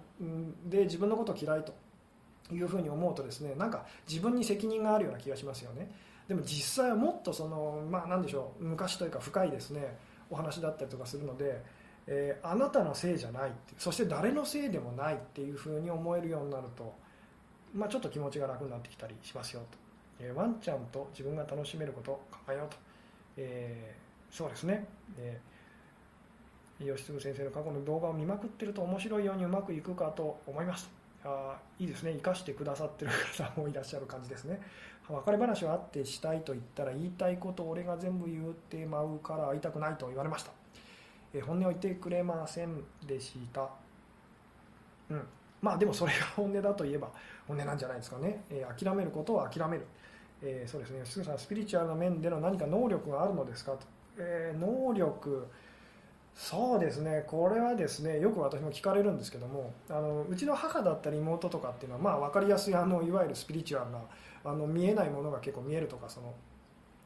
[0.66, 1.74] で自分のことを嫌いと
[2.54, 5.90] いうふうに思うとですねなんか自分に責任があるような気がしますよね。
[6.28, 9.98] でも実際はもっとそのまあ何でしょう昔というか深いですね
[10.30, 11.64] お話だったりとかするので
[12.08, 16.96] えー、あなたのせいじゃないそして誰のせいでもないっていうふうに思えるようになると、
[17.74, 19.78] まあ、ちょっと気持ちが楽になってきたりしますよと、
[20.20, 22.78] えー、ワンちゃんと自分が楽しめること考えようと、
[23.38, 24.86] えー、そうですね、
[25.18, 32.14] えー、吉嗣先生の過去の動画を見まくってると面白いようにうまくいくかと思いますあいいですね。
[32.14, 34.62] 生かしてくださってる方もいらっしゃる感じですね。
[35.10, 40.52] 別れ話はあってしたいと言ったら言いたいことを俺が全部言ってまうから会いたくないと言われました。
[41.34, 43.70] え本音を言ってくれませんでした。
[45.10, 45.22] うん、
[45.62, 47.10] まあでもそれが本音だといえば
[47.48, 48.44] 本音なんじゃないですかね。
[48.50, 49.86] えー、諦めることを諦める。
[50.42, 53.80] えー、そうですね、すぐさん、スピリチュアルな面での何か能力があるのですかと。
[54.18, 55.48] えー、能力、
[56.36, 64.00] そうですね、これはですね、よく私も聞かれるんですけども、あのうちの母だったり妹とかっていうのは、まあ、分かりやすいあのいわゆるスピリチュアルな
[64.46, 66.34] あの見えないものが結構見えるとか、その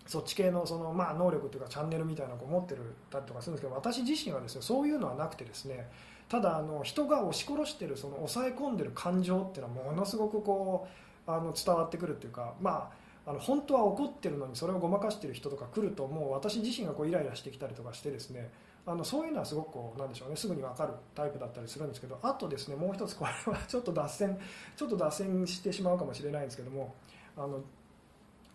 [0.06, 5.90] そっち系のその、まあ、能力というかチャンネルみたいなのを持ってるたりとかするんですけど私自身はですねそういうのはなくてですね
[6.32, 10.88] ただあの人が押し殺してるその抑え込んでる感情っていうのはものすごくこ
[11.28, 12.90] うあの伝わってくるっていうかま
[13.26, 18.50] ああの本当は怒ってるのにそれをごまかしてる人とか来るともう私自身がこうイライラしてきたりとかしてですね
[18.86, 24.40] あのそういうのはすごくこうなんでしょうねすぐに分かるタイプだったりするんですけどあとですねもう一つこれは ちょっと脱線
[24.78, 26.96] ちょっと脱線してしまうかもしれないんですけども
[27.36, 27.62] あの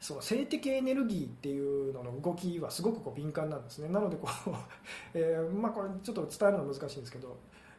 [0.01, 3.89] その性的エネルギーっていうのの動きはすごくこう敏感なんですね。
[3.89, 4.51] なのでこう、
[5.19, 7.37] え、まあ、これちょっと伝えるのは難しいんですけど、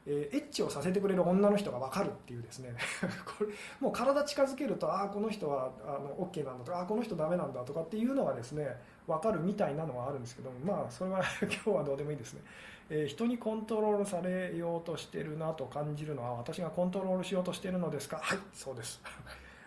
[0.10, 2.74] えー、エッチをさせてくれる女の人が分かるっていうですね。
[3.38, 3.50] これ
[3.82, 12.42] もう体近づけるとああこの人はあの OK なんだとかあこの人ダメなんだとかっていうのがですね分かるみたいなのはあるんですけどもまあそれは 今日はどうでもいいですね、
[12.90, 18.18] えー、人にコントロールされようとしてるなと感じるのは私がコントロールしようとしてるのですか？
[18.24, 19.02] はいそうです。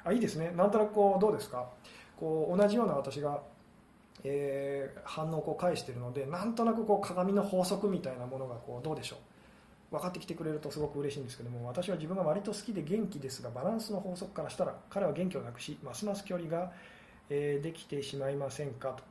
[0.04, 0.52] あいいですね。
[0.56, 1.68] なんとなくこうどうですか？
[2.18, 3.42] こう同じような私が、
[4.24, 9.18] えー、反応を返してるのでなんとなくこう鏡の法則みたいなものがこうどうでしょう？
[9.90, 16.72] 分かってきてくれるとすごく嬉しいんですけども私は自分が割と好きで元気ですがバランスの法則からしたら彼は元気をなくしますます距離が、
[17.28, 19.02] えー、できてしまいませんかと、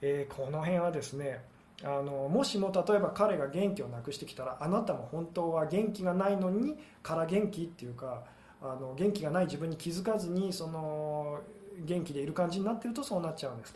[0.00, 1.44] えー、この辺はですね
[1.84, 8.24] あのもしも例えば彼が元気をなくしてきたらあなたも本当は元気がないのにから元気っていうか
[8.62, 11.40] あの元気がない自分に気づかずにその
[11.84, 13.74] 元気でいる感じになってるとそうなっちゃうんです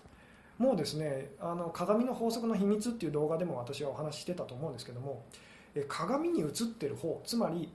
[0.56, 5.24] もうですねあの鏡の法則の秘密っていう動画でも私はお話ししてたと思うんですけども
[5.88, 6.48] 鏡に映っ
[6.78, 7.70] てる方つまり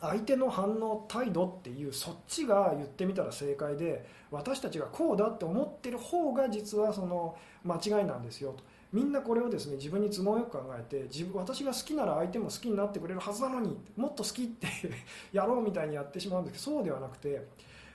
[0.00, 8.64] 相手の反応態度っていうそっちが言ってみたら正解で私たちがこうだって思ってる方が実はその間違いなんですよと。
[8.92, 14.66] みんなこれをですね自分に都合よく考えて自分私が好きなら相手も好きになってくれるはずなのにもっと好きって
[15.32, 17.46] やろうみたいにやってしまうんですけどそうではなくて、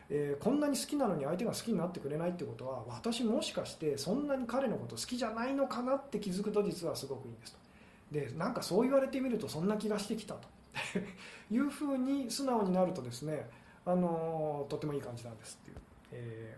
[0.10, 7.65] えー、こんなに好きなのに相手が好きになってくれないってことは私もしかしてそんなに彼のこと好きじゃないのかなって気づくと実はすごくいいんですと。
[8.12, 10.48] でなんかそう言われてみるとそんな気がしてきたと。
[11.52, 13.50] いうふうに素直になるとですね、
[13.86, 15.78] あのとてもいい感じなんですっていう、
[16.12, 16.58] え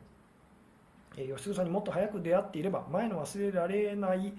[1.17, 4.33] ー、吉純さんにもっと早く出会っていれば前の忘れられない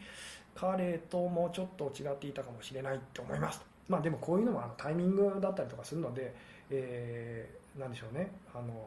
[0.55, 6.35] 彼ともちょっと違っていたかもしれないと思いますまあ、でもこういうのもあのタイミングだったりとかするので、
[6.71, 8.31] えー、でしょうね。
[8.55, 8.87] あの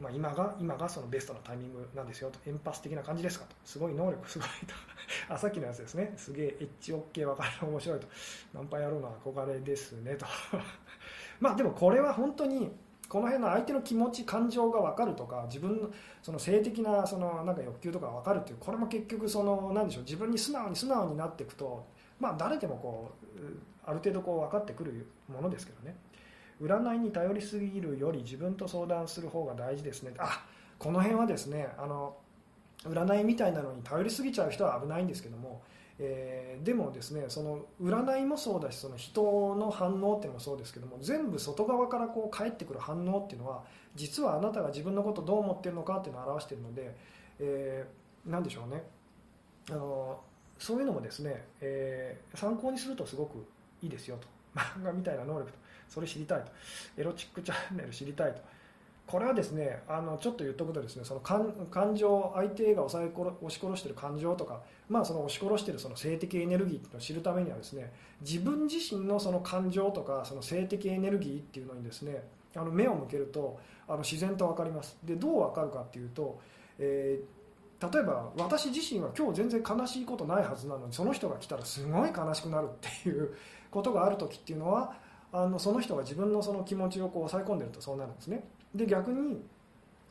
[0.00, 2.38] まあ、今が今がそのベストなタイミングなんですよと。
[2.46, 3.54] エンパス的な感じですかと。
[3.64, 4.74] すごい能力すごいと。
[5.28, 6.14] あさっきのやつですね。
[6.16, 7.68] すげえエッジ OK 分かる。
[7.68, 8.06] 面白いと。
[8.54, 10.24] ナンパ野郎の憧れですねと。
[11.38, 12.72] まあでもこれは本当に
[13.10, 15.90] この辺の相手の気持ち感情が分かるとか自分の
[16.22, 20.04] その性的なそのなんか欲求とか分かるっていうこれも結局その何でしょう。
[20.04, 21.84] 自分に素直に素直になっていくと
[22.18, 23.40] まあ誰でもこう
[23.84, 25.94] ある程度こう分かってくるものですけどね。
[26.60, 30.12] 占いに頼りすぎるより自分と相談する方が大事ですね。
[30.18, 30.44] あ
[30.78, 32.16] この辺はですねあの
[32.84, 35.62] 占いみたいなのに頼りすぎちゃう人は危ないんですけども、
[35.98, 46.96] えー、でもですねその占いもそうだしその人の反応っていうのもそうですけども全部外側からこう返ってくる反応っていうのは実はあなたが自分のことどう思ってるのかっていうのを表しているので、
[47.38, 48.82] えー、何でしょうね。
[49.70, 50.20] あの
[50.58, 53.46] そういうのもですね、えー、参考にするとすごく
[53.82, 54.28] いいですよと。
[54.54, 55.58] 漫画みたいな能力と
[55.90, 56.50] それ知りたいと。
[56.96, 58.40] エロチックチャンネル知りたいと。
[59.10, 72.22] これはですねあのちょっと言っとくとですねその感感情相手が抑え押し殺してる感情とか、まあ、その押し殺してるその性的エネルギーっていうのを知るためにはですね自分自身のその感情とかその性的エネルギーっていうのにですね
[72.54, 74.96] あの目を向けるとあの自然と分かります。
[75.02, 76.40] でどう分かるかっていうと、
[76.78, 82.68] えー、例えば私自身は今日全然悲しいことないはずなのにその人が来たらすごい悲しくなるっ
[83.02, 83.34] ていう
[83.72, 84.94] ことがある時っていうのは
[85.32, 88.44] あのその人が自分のその気持ちをこう抑え込んでるとそうなるんですね。
[88.74, 89.42] で逆に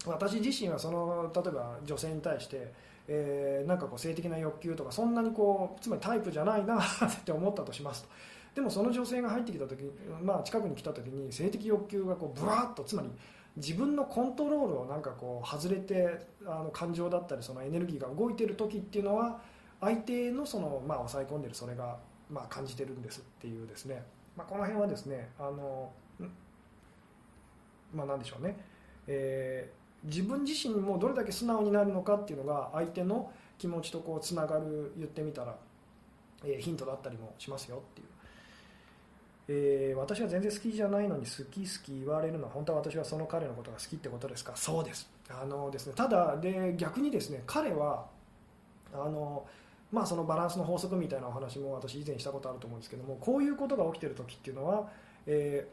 [0.05, 2.72] 私自身はその例えば女性に対して、
[3.07, 6.84] えー、なんかこう性的な欲求とかそんなにこうつまりタイプじゃないな っ
[7.26, 8.09] て思ったとしますと。
[8.55, 9.84] でもその女性が入ってきた時、
[10.22, 13.09] まあ、近くに来た時に性的欲求がこうブワーッとつまり
[13.55, 19.39] 自分のコントロールをなんかこう外れてあの感情だったりそのエネルギーが動いてる時っていうのは
[19.82, 21.97] 相手のその、まあ、抑え込んでるそれが、
[22.30, 24.03] まあ、感じてるんですっていうですね。
[24.40, 25.92] まあ、この辺はですねあの
[27.94, 28.56] まあ何でしょうね、
[29.06, 35.58] えー、自分自身もどれだけ素直になるのかっていうのが相手の気持ちとこうつながる言ってみたら、
[36.46, 38.08] えー、ヒントだったりもしますよっていう。
[39.52, 44.56] えー、私は全然好きじゃないのに好き好き言われるのは本当は私はその彼のことが好きってことですか？
[44.56, 45.10] そうです。
[45.28, 48.06] あのですねただで逆にですね彼は
[48.94, 49.46] あの
[49.92, 54.88] まあ、そのバランスの法則みたいなお話も私以前したことあると思うんですけどもこういうことが起きてる時っていうのは、
[55.26, 55.68] え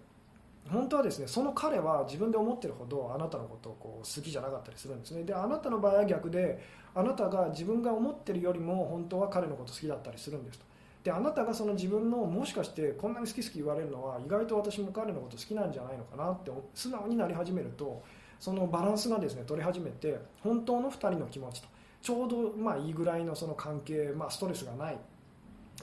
[0.67, 5.23] ー、本当はですねその彼は自分で思ってるほどあなたのことをこう好きじゃなかったりするんですね。
[5.25, 6.61] であなたの場合は逆で
[6.95, 10.65] あなたが自分が思ってるよりも本当は彼のこと好きだったりするんですと。
[11.05, 18.03] であなたがその自分のもしかしてこんなに好き好き言われるのは意外と私も彼のこと好きなんじゃないのかなって素直になり始めると
[18.41, 21.69] そのバランスがですね取り始めて本当の2人の気持ちと
[22.07, 24.99] ちょうどまあいいぐらいのその関係、まあ、ストレスがない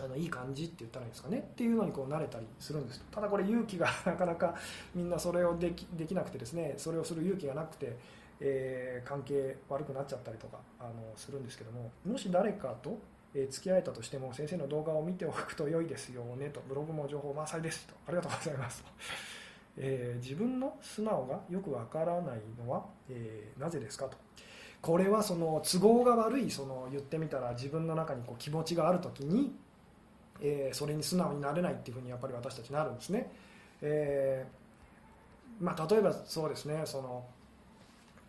[0.02, 1.40] あのいい感じって言ったらいいですかね。
[1.40, 4.56] っていうのにこう慣れたりするんですただこれ勇気がなかなか
[4.96, 7.98] みんなそれをできできなくてですねそれをする勇気がなくて、
[8.40, 12.98] えー、関係悪くなっちゃったりとかあのするんですけどももし誰かと、
[13.36, 18.82] え付き合えたとしても先生の動画を見ておくと良いですよねとブログも情報満載ですとありがとうございます。
[18.82, 18.90] と。
[19.76, 24.18] えー、自分の素直がよくわからないのは、えー、なぜですかと。
[24.84, 29.56] これはその都合が悪いその言ってみたら自分の中にこう気持ちがある時に、
[30.42, 33.32] えー、それに素直になれないっていうふうにやっぱり私たちなるんですね、
[33.82, 37.24] えー、まあ、例えばそうですねその、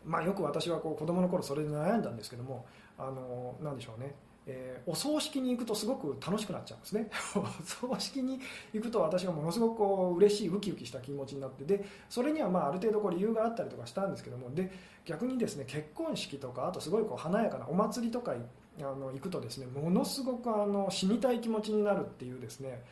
[0.06, 2.64] まあ、よく私はこう子供の頃それで悩んだんですけども
[2.96, 4.14] あのなでしょうね。
[4.46, 7.08] えー、お葬式に行くとすごく楽しくなっちゃうんですね。
[7.34, 8.38] お葬式に
[8.72, 14.70] 行くと私はものすごくこう嬉しいウキウキした気持ちになってでそれにはまあある程度こう理由があったりとかしたんですけどもで
[15.04, 18.34] 逆にですね結婚式とかあとすごいこう華やかなお祭りとか
[18.80, 22.82] あの行くとですねものすごくあの死にたい気持ちになるっていうですね、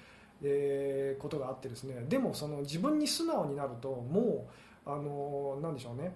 [0.42, 4.46] えー、ことがあってですねでもその自分に素直になるとも
[4.86, 6.12] うあのなんでしょうね。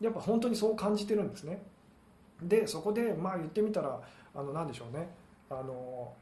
[0.00, 1.62] やっぱ本当にそう感じてるんですね。
[2.42, 4.00] でそこでまあ言ってみたら
[4.34, 5.08] あのなんでしょうね。
[5.50, 6.12] あの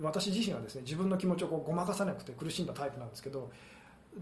[0.00, 3.50] 私自身はですね自分の気持ちをこうごまかさなくて苦しんだタイプなんですけど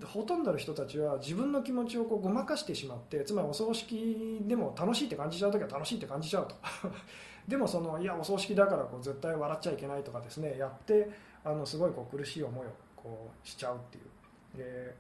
[0.04, 6.54] ほとんどの人たちは自分の気持ちをこうごまかしてしまってつまりお葬式でも楽しいって感じちゃう時は楽しいって感じちゃうと。
[7.48, 11.10] でもそのいやお葬式だからこう絶対笑っちゃいけないとかですねやって
[11.42, 14.58] あのすごいこう苦しい思いをこうしちゃうっていう。
[14.58, 14.94] で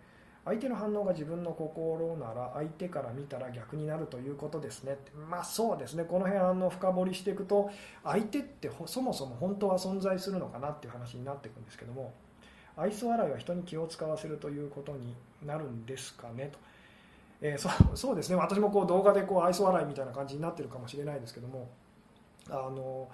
[0.44, 4.96] 相手の反応が自分の心なら相手から見たら逆になるということですね。
[5.28, 6.04] まあそうですね。
[6.04, 7.70] この辺あの深掘りしていくと
[8.02, 12.14] 相手ってそもそも本当は存在するのかなっていう話になっていくんですけども
[12.76, 15.14] 愛想笑いは人に気を使わせるということに
[15.44, 16.58] なるんですかねと、
[17.42, 18.36] えー、そそうですね。
[18.36, 21.68] 私もこう動画でこう愛想笑いみたいな感じになってるかもしれないですけども
[22.48, 23.08] あの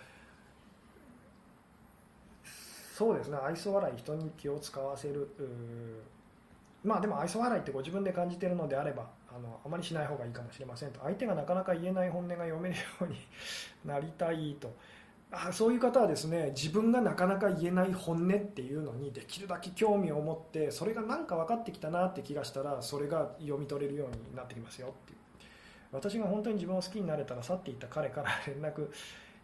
[2.95, 3.37] そうですね。
[3.45, 5.29] 愛想笑い人に気を使わせる
[6.85, 11.01] まあでも愛想笑いってご自分で感じてるのであればあのあまりしない方がいいかもしれませんと。
[11.03, 13.17] 相手がなかなか言えない本音が読めるように
[13.85, 14.73] なりたいと。
[15.33, 25.19] あそういう方はですね自分がなかなか言えない本音っていうのにできるだけ興味を持ってそれが何か分かってきたなって気がしたらそれが読み取れるようになってきますよっていう。
[25.93, 28.89] 私が本当に自分を好きになれたら去っていった彼から連絡、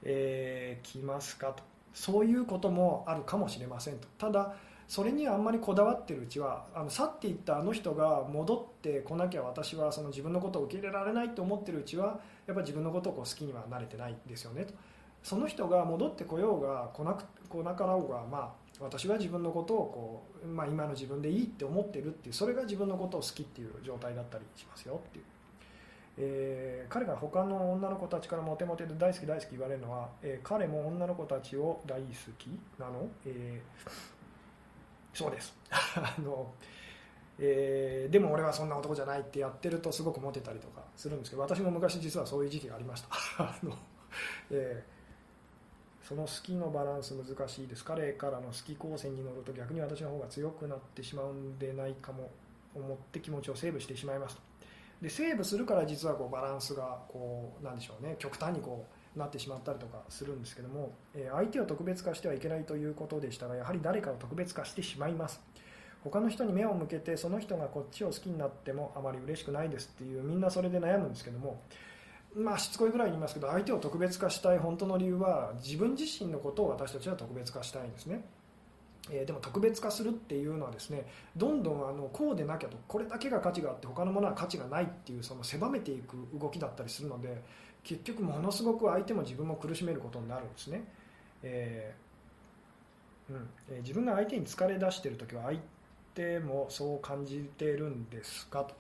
[0.02, 1.62] えー、来ますかと。
[1.94, 4.08] そういうこともあるかもしれませんと。
[4.18, 4.54] ただ
[4.92, 14.74] それにあんまりこだわってるうちはあの去っていったあの人が戻ってこなきゃ私はその自分のことを受け入れられないと思ってるうちはやっぱ自分のことをこう好きにはなれてないですよねと。
[15.22, 25.24] その人が戻ってこようが来なく来なかろうが、まあ、私は自分のことをこう、まあ、今の自分でいいって思ってるっていうそれが自分のことを好きっていう状態だったりしますよっていう、
[26.18, 34.11] えー、彼が他の女の子たちからモテモテで大好き大好き言われるのは、えー、彼も女の子たちを大好きなの、えー、
[35.14, 35.54] そうです。
[35.70, 36.52] あの
[37.38, 43.08] えー、でも俺はそんな男じゃないってやってるとすごくモテたりとかするんですけど私も昔実はそういう時期がありました。
[43.42, 43.76] あの、
[44.50, 45.02] えー
[46.02, 52.30] その好きのバランス難しいです彼からの好き光線に乗ると逆に私の方が強くなってしまうんでないかも
[52.74, 54.42] 思って気持ちをセーブしてしまいますと。
[55.00, 58.16] でセーブするから実はこうバランスがこうなんでしょうね。
[58.18, 65.40] 極端にこうなってしまったりとかするんですけども、え相手を特別化してはいけないということでしたがやはり誰かを特別化してしまいます
[66.02, 71.60] 他の人に目を向けてその人がこっちを好きになってもあまり嬉しくないですっていうみんなそれで悩むんですけども
[72.34, 78.24] まあ、しつこいぐらいに言いますけど相手を特別化したい本当の理由は自分自身のことを私たちは特別化したいんですね。
[79.10, 81.06] え、でも特別化するっていうのはですね
[81.36, 87.42] どんどんあのこうでなきゃとこれだけが価値があって他のものは価値がないっていうその狭めていく動きだったりするので
[87.84, 90.84] 結局ものすごく相手も自分も苦しめることになるんですね。
[91.42, 93.48] えー、うん。
[93.70, 95.58] えー、自分が相手に疲れ出している時は相
[96.14, 98.74] 手もそう感じてるんですかと。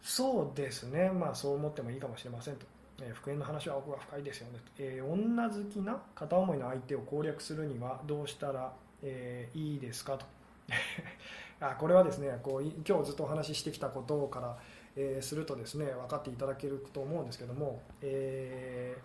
[0.00, 2.64] そうですね、まあ、そう思ってもいいかもしれませんと、
[3.02, 10.24] えー、復縁の話は奥が深いですよねと、え、女好きな片思いの相手を攻略するにはどうしたら、え、いいですかと。
[11.60, 14.58] あこれはですねこう今日ずっとお話ししてきたことから、
[15.00, 18.98] えー、するとですね分かっていただけると思うんですけども、え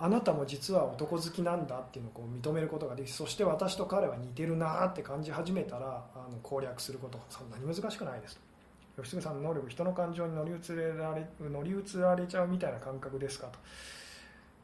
[0.00, 8.36] ー、あなたも実は男好きなんだっていうのをこう認めることができそして私と彼は似てるなって感じ始めたらあの攻略することそんなに難しくないです。
[8.36, 9.02] と。
[9.02, 13.58] 吉純さんの能力人の感情に乗り移られ乗り移られちゃうみたいな感覚ですかと。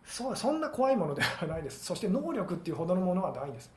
[0.07, 1.85] そうそんな怖いものではないです。
[1.85, 3.71] そして能力っていうほどのものはないです。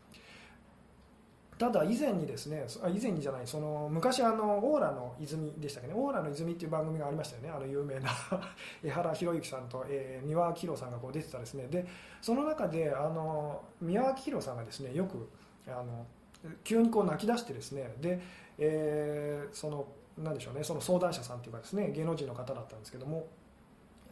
[1.64, 8.09] ただ以前にですね以前にじゃないその昔あのオーラの泉でしたっけねオーラの泉っていう番組がありましたよねあの有名な
[8.84, 11.68] 江原宏之さんと、えー、三輪明宏さんがこう出てたですね。
[11.68, 11.88] で
[12.22, 15.30] その中であの三輪明宏さんがですねよく
[15.66, 16.05] あの
[16.66, 18.20] 急にこう泣き出してですねで、
[18.57, 19.88] えー、その
[20.18, 23.28] なんでしょうねその相談者さんというかですね芸能人の方だったんですけども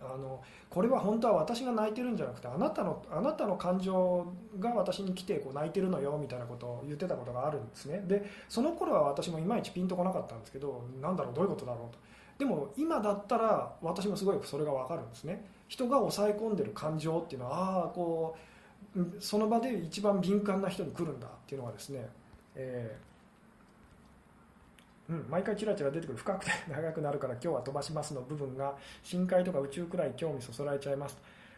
[0.04, 4.26] あのこれは本当は私が泣いてるんじゃなくてあなたのあなたの感情
[4.60, 8.04] が私に来てこう泣いてるのよみたいなことを言ってたことがあるんですね。
[8.08, 12.00] でその頃は私もいまいちピンとこなかったんですけどなんだろうどういうことだろうと。
[12.40, 15.46] でも今だったら私もすごいそれが分かるんですね。
[15.68, 18.36] 人が抑え込んでる感情っていうのはああこ
[18.96, 22.10] うその場で一番敏感な人に来るんだっていうのがですね、
[22.56, 23.11] えー
[25.12, 31.18] うん、毎回チラチラ出てくる深くて長くなるから今日は飛ばしますの部分が深海とか宇宙くらい興味そそられちゃいます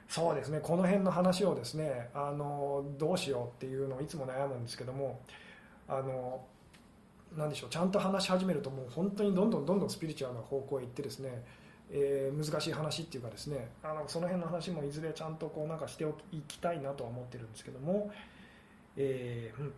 [0.10, 5.22] そうですねこの辺の話をですねあのどうしようっていうのをいつも悩むんですけども
[5.88, 6.44] あの
[7.38, 11.44] なでしょうちゃんと話し始めるともう本当にどんどんどんどんスピリチュアルな方向へ行ってですね、
[11.92, 18.12] えー、難しい話っていうかですねあのその辺の話もいずれちゃんとこうなんかしていきたいなとは思ってるんですけども、
[18.98, 19.74] えーうん、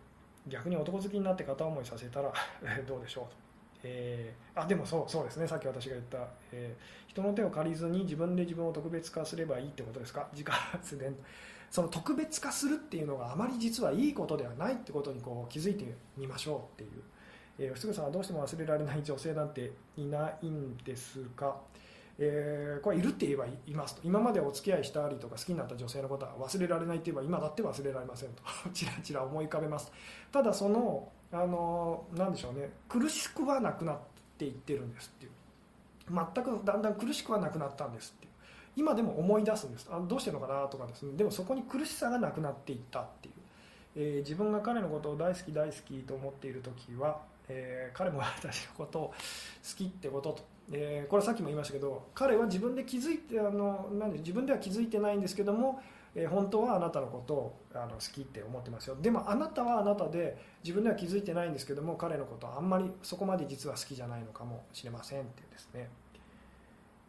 [0.48, 2.32] 逆に男好きになって片思いさせたら
[2.88, 3.46] どうでしょうと。
[3.88, 5.46] えー、あでもそうそうですね。
[5.46, 6.18] さっき私が言った、
[6.52, 10.28] えー、人の手を借りずに自分で自分を特別化すればいいってことですか？
[10.32, 11.14] 自家発電。
[11.70, 15.84] その特別化するっていうのがあまり実はいいことではないってことにこう気づいて
[16.16, 17.02] みましょうっていう、
[17.58, 21.56] えー、吉さんはどうしても忘れられない女性なんていないんですか、
[22.18, 24.00] えー、これいるって言えばいますと。
[24.04, 28.42] 今までお付き合いしたりとか好きになった女性のことは忘れられないって言えば今だって忘れられませんと。
[28.72, 29.90] ちらちら思い浮かべます。
[30.30, 32.70] ただそのあのなでしょうね。
[32.88, 33.98] 苦しくはなくなっ
[34.38, 35.32] ていってるんですっていう。
[36.08, 38.32] 全くだんだん苦しくはなくなったんですっていう。
[38.76, 39.88] 今でも思い出すんです。
[39.90, 41.16] あどうしてるのかなとかですね。
[41.16, 43.34] でもそこに苦しさがなくなっていったっていう、
[43.96, 49.14] えー、自分が彼のことを大好き大好きと思っている時は、えー、彼も私のことを好
[49.76, 55.80] きってことと、えー、これさっきも言いましたけど彼は自分で気づいてあのなんで自分では気づいてないんですけども
[56.18, 58.96] え本当はあなたのことをあの好きって思ってますよ。
[59.02, 65.90] でもあなたはあなたで自分では気づいてないんですけども彼のことはあんまりそこまで実は好きじゃないのかもしれませんっていうですね、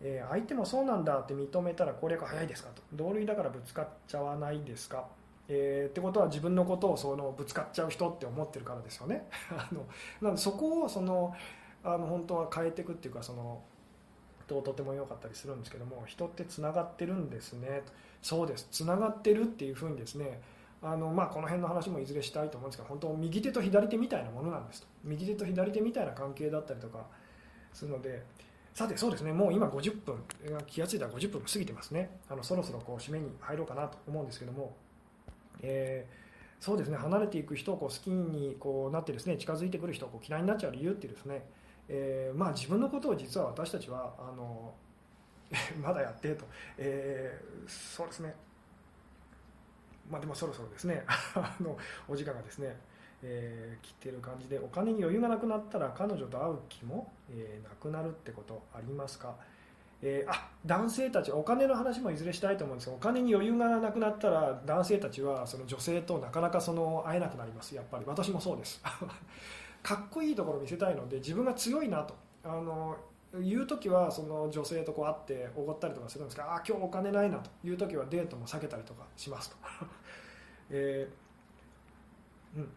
[0.02, 2.82] えー、相手もそうなんだって認めたら攻略早いですかと。
[2.94, 5.08] 同類だからぶつかっちゃわないですか。
[5.48, 9.30] えー、ってことは自分のことをそのぶつかっちゃう人って思ってるからですよね。
[9.50, 9.86] あの
[10.22, 11.34] なのでそこをその
[11.82, 13.62] あの本当は変えていくっていうかその
[14.48, 17.84] ととても良かったりするんですけども人ってつながってるんですね。
[18.22, 18.68] そうです。
[18.72, 20.42] つながってるっていうふうにですね
[20.82, 24.88] あのまあ、この辺の話もいずれしたいと思うんですが本当右手と左手みたいなものなんですと。
[25.04, 27.06] 右手と左手みたいな関係だったりとか
[27.74, 28.24] するので
[28.74, 29.34] さてそうですね。
[29.34, 30.24] もう今50分
[30.68, 32.12] 気が付いたら50分過ぎてますね。
[32.30, 34.76] あのそろそろこう締めに入ろうかなと思うんですけども、
[35.62, 36.98] えー、そうですね。
[36.98, 41.44] 離れていく人をこう好きにこうなってですね近づいてくる人をこう嫌いになっちゃう理由ってですね、
[41.90, 44.74] えー、まあ、自分のことを実は私たちはあの
[45.82, 46.46] まだやってと、
[46.78, 48.36] えー、そうですね、
[50.10, 51.04] まあ、でもそろそろですね。
[51.36, 51.78] あの
[52.08, 52.78] お時間がですね、
[53.24, 59.36] えー、切ってる感じでお金に余裕がなくなったら彼女と会う気も、えー、なくなるってことありますか、
[60.02, 67.74] えー、あ男性たちお金の話もいずれしたいと思うんですがお金に余裕がなくなったら男性たちはその女性となかなかその会えなくなります。
[67.74, 68.82] やっぱり私もそうです。
[69.88, 72.14] かっこいいところを見せたいので自分が強いなと。
[72.44, 72.98] あの
[73.40, 77.50] 言う時はその女性とこう会っておごったりとかするんですけどあ今日お金ないなと。
[77.64, 79.56] いう時はデートも避けたりとかしますと、
[80.72, 82.70] えー、うん。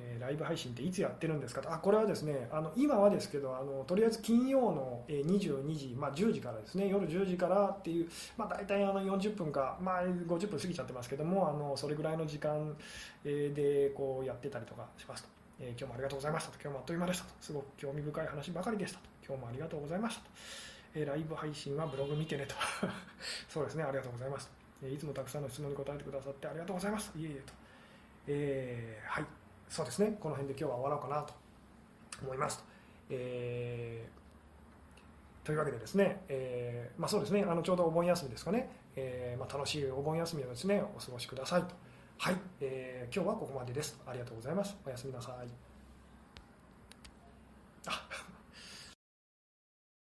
[0.00, 1.72] えー、ライブ配信っていつやってるんですかと。
[1.72, 6.88] あこれはですねあの今はですけどあのとりあえず金曜の22時、まあ、10時からですね。
[6.88, 12.76] 夜10時からっていう、まあ、大体あの40分か、まあ、50分過ぎちゃってますけどもあのそれぐらいの時間
[13.24, 15.28] でこうやってたりとかしますと、
[15.60, 16.58] えー、今日もありがとうございましたと。
[16.62, 17.30] 今日もあっという間でしたと。
[17.40, 19.04] すごく興味深い話ばかりでしたと。
[19.26, 20.30] 今日もありがとうございましたと、
[20.94, 22.54] えー、ライブ配信はブログ見てねと。
[23.48, 23.84] そうですね。
[23.84, 24.52] ありがとうございますと、
[24.84, 27.12] えー、いつもたくさんの質問に答えてくださってありがとうございます。
[27.16, 27.52] いえいえと、
[28.28, 29.26] えー、はい。
[29.68, 30.16] そうですね。
[30.20, 31.48] この辺で今日は終わろうかなと。
[32.22, 32.64] 思いますと、
[33.10, 34.08] え、
[35.44, 37.44] というわけでですね、えまあ、そうですね。
[37.48, 41.74] あのちょうどお盆休みですかね、えまあ、楽しいお盆休みをですねお過ごしくださいと。
[42.20, 43.96] はい、えー、今日はここまでです。
[44.04, 44.76] ありがとうございます。
[44.84, 45.67] おやすみなさい。